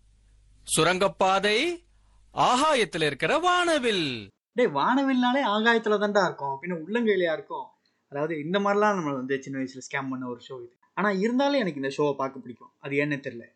சுரங்கப்பாதை 0.63 1.86
ஆகாயத்துல 2.34 3.06
இருக்கிற 3.06 3.38
வானவில். 3.38 4.30
டேய் 4.53 4.65
வானவில்னாலே 4.65 5.43
ஆகாயத்துல 5.45 5.97
தான்டா 5.97 6.23
இருக்கும். 6.23 6.60
அப்படின்னு 6.62 6.82
உள்ளங்கையிலையா 6.88 7.34
இருக்கும்? 7.34 7.65
அதாவது 8.10 8.39
இந்த 8.39 8.60
மாதிரிலாம் 8.60 8.95
நம்ம 8.95 9.13
வந்து 9.13 9.43
சின்ன 9.43 9.60
வயசுல 9.60 9.82
ஸ்கேம் 9.91 10.10
பண்ண 10.10 10.27
ஒரு 10.27 10.41
ஷோ 10.49 10.53
இது. 10.53 10.77
ஆனா 10.93 11.12
இருந்தாலும் 11.12 11.60
எனக்கு 11.60 11.82
இந்த 11.82 11.95
ஷோவை 11.97 12.13
பார்க்க 12.13 12.39
பிடிக்கும். 12.39 12.71
அது 12.80 12.95
ஏன்னு 12.95 13.25
தெரியல. 13.25 13.56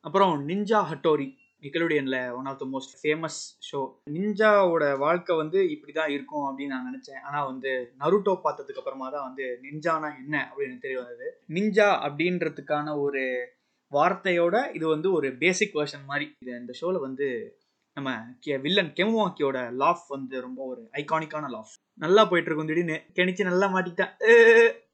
அப்புறம் 0.00 0.48
ninja 0.48 0.84
Hattori 0.92 1.38
நிக்கலோடியன்ல 1.60 2.32
one 2.32 2.46
of 2.46 2.58
the 2.58 2.66
most 2.72 3.06
famous 3.06 3.38
show 3.70 3.94
நிஞ்சாவோட 4.10 4.98
வாழ்க்கை 4.98 5.36
வந்து 5.36 5.70
இப்படி 5.70 5.92
தான் 5.92 6.10
இருக்கும் 6.10 6.58
அப்படின்னு 6.58 6.66
நான் 6.66 6.86
நினச்சேன். 6.86 7.24
ஆனால் 7.24 7.46
வந்து 7.46 7.92
நருட்டோ 8.00 8.40
பார்த்ததுக்கு 8.44 8.78
அப்புறமா 8.78 9.10
தான் 9.10 9.26
வந்து 9.26 9.58
நிஞ்சானா 9.62 10.16
என்ன 10.16 10.52
அப்படின்னு 10.56 10.78
தெரிய 10.78 11.00
வந்தது. 11.00 11.40
நிஞ்சா 11.48 11.88
அப்படின்றதுக்கான 11.88 12.98
ஒரு 12.98 13.48
வார்த்தையோட 13.92 14.74
இது 14.74 14.88
வந்து 14.88 15.12
ஒரு 15.12 15.36
பேசிக் 15.36 15.76
வேர்ஷன் 15.76 16.04
மாதிரி. 16.06 16.32
இது 16.40 16.58
இந்த 16.58 16.72
ஷோவில் 16.72 16.98
வந்து 16.98 17.58
நம்ம 17.94 18.16
கெ- 18.46 18.60
வில்லன் 18.60 18.92
கெமுவாக்கியோட 18.92 19.72
லாஃப் 19.78 20.06
வந்து 20.08 20.40
ரொம்ப 20.40 20.64
ஒரு 20.64 20.88
ஐகானிக்கான 20.92 21.46
லாஃப் 21.48 21.72
நல்லா 21.94 22.24
போயிட்டு 22.24 22.54
இருக்கும் 22.54 22.66
திடீர்னு. 22.66 23.02
கெணிச்சு 23.14 23.42
நல்லா 23.42 23.66
மாட்டிக்கிட்டான் 23.66 24.12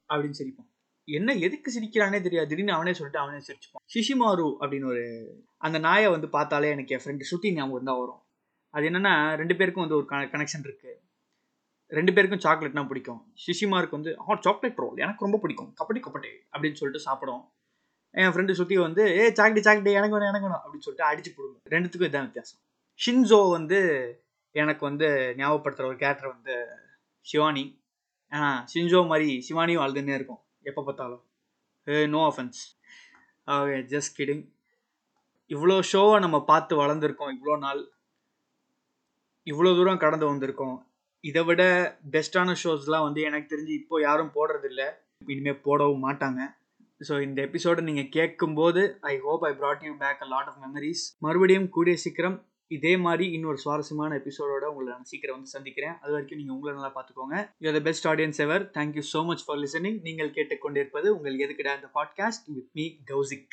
அப்படின்னு 0.09 0.35
சிரிப்போம். 0.39 0.76
என்ன 1.09 1.35
எதுக்கு 1.35 1.69
சிரிக்கிறானே 1.77 2.21
தெரியாது. 2.21 2.49
திடீர்னு 2.49 2.73
அவனே 2.73 2.93
சொல்லிட்டு 2.93 3.19
அவனே 3.19 3.39
சிரிச்சுப்பான். 3.39 3.83
ஷிஷிமாரு 3.95 4.57
அப்படின்னு 4.61 4.87
ஒரு 4.87 5.05
அந்த 5.57 5.79
நாயை 5.79 6.09
வந்து 6.11 6.29
பார்த்தாலே 6.29 6.71
எனக்கு 6.71 6.95
என் 6.97 7.05
ஃப்ரெண்டு 7.05 7.27
ஸ்ருதி 7.31 7.53
ஞாபகம் 7.55 7.85
தான் 7.85 7.99
வரும். 7.99 8.23
அது 8.71 8.89
என்னன்னா 8.89 9.35
ரெண்டு 9.35 9.57
பேருக்கும் 9.57 9.89
வந்து 9.89 9.97
ஒரு 9.97 10.27
கனெக்ஷன் 10.27 10.65
இருக்கு. 10.65 11.03
ரெண்டு 11.87 12.13
பேருக்கும் 12.13 12.43
சாக்லேட்னா 12.47 12.87
பிடிக்கும். 12.87 13.35
ஷிஷிமாருக்கு 13.43 13.91
வந்து 13.91 14.19
ஆ 14.19 14.39
சாக்லேட் 14.41 14.77
ரோல் 14.77 14.97
எனக்கு 14.97 15.25
ரொம்ப 15.25 15.39
பிடிக்கும். 15.39 15.75
கபடி 15.81 16.01
கபடி. 16.07 16.31
அப்படின்னு 16.53 16.73
சொல்லிட்டு 16.73 17.05
சாப்பிடும். 17.05 17.53
என் 18.11 18.33
ஃப்ரெண்டு 18.33 18.53
சுற்றி 18.53 18.77
வந்து 18.77 19.03
ஏ 19.19 19.33
சாக்லேட் 19.33 19.63
சாக்லேட் 19.63 19.99
எனக்கு 20.01 20.17
வேணும் 20.17 20.31
எனக்கு 20.33 20.49
வேணும். 20.49 20.63
அப்படின்னு 20.65 20.87
சொல்லிட்டு 20.89 21.09
அடிச்சு 21.11 21.35
போடுங்க 21.37 21.77
ரெண்டுத்துக்கும் 21.77 22.11
இதான் 22.11 22.29
வித்தியாசம். 22.29 22.61
ஷின்சோ 23.01 23.51
வந்து 23.51 23.79
எனக்கு 24.51 24.85
வந்து 24.85 25.07
ஞாபகப்படுத்துகிற 25.37 25.85
ஒரு 25.85 25.97
கேரக்டர் 25.97 26.35
வந்து 26.35 26.67
சிவானி. 27.21 27.85
ஆனால் 28.29 28.65
ஷின்சோ 28.75 29.07
மாதிரி 29.07 29.45
சிவானியும் 29.49 29.85
அழுதுன்னே 29.87 30.15
இருக்கும். 30.15 30.41
எப்போ 30.67 30.81
பார்த்தாலும்? 30.83 31.23
A 31.87 31.97
no 32.15 32.21
offence 32.31 32.61
okay 33.49 33.77
just 33.93 34.15
kidding 34.21 34.45
இவ்வளோ 35.51 35.77
ஷோவை 35.91 36.17
நம்ம 36.25 36.39
பார்த்து 36.51 36.75
வளர்ந்துருக்கோம் 36.83 37.33
இவ்வளோ 37.35 37.57
நாள். 37.59 37.83
இவ்வளோ 39.47 39.73
தூரம் 39.79 40.03
கடந்து 40.05 40.27
வந்திருக்கோம். 40.31 40.77
இதை 41.25 41.43
விட 41.49 41.63
பெஸ்ட்டான 42.15 42.55
ஷோஸ்லாம் 42.63 43.07
வந்து 43.07 43.21
எனக்கு 43.23 43.51
தெரிஞ்சு 43.53 43.75
இப்போ 43.81 43.97
யாரும் 44.01 44.35
போடுறதில்ல. 44.35 44.83
இனிமேல் 45.35 45.65
போடவும் 45.67 46.05
மாட்டாங்க. 46.07 46.41
ஸோ 47.01 47.15
இந்த 47.27 47.39
எபிசோடை 47.49 47.81
நீங்கள் 47.85 48.13
கேட்கும்போது 48.17 48.83
I 49.13 49.15
hope 49.27 49.43
I 49.49 49.53
brought 49.61 49.85
you 49.89 49.93
back 50.05 50.23
a 50.23 50.29
lot 50.35 50.51
of 50.53 50.61
memories 50.67 51.05
மறுபடியும் 51.27 51.69
கூடிய 51.69 51.97
சீக்கிரம் 52.05 52.37
இதே 52.69 52.97
மாதிரி 52.97 53.33
இன்னொரு 53.33 53.59
சுவாரஸ்யமான 53.59 54.17
எபிசோடோட 54.17 54.65
உங்களை 54.65 54.93
நான் 54.93 55.05
சீக்கிரம் 55.05 55.35
வந்து 55.35 55.51
சந்திக்கிறேன். 55.51 55.95
அது 56.01 56.13
வரைக்கும் 56.13 56.39
நீங்கள் 56.39 56.57
உங்களை 56.57 56.77
நல்லா 56.77 56.93
பார்த்துக்கோங்க. 56.97 57.55
You 57.59 57.73
the 57.73 57.81
best 57.81 58.07
audience 58.07 58.41
ever 58.47 58.71
thank you 58.71 59.03
so 59.13 59.25
much 59.25 59.45
for 59.45 59.59
listening 59.59 60.01
நீங்கள் 60.03 60.31
கேட்டுக்கொண்டிருப்பது 60.31 61.09
உங்கள் 61.09 61.37
எதுக்கிட 61.37 61.69
அந்த 61.69 61.91
பாட்காஸ்ட் 61.95 62.47
வித் 62.47 62.71
மீ 62.73 62.87
கௌசிக் 63.07 63.47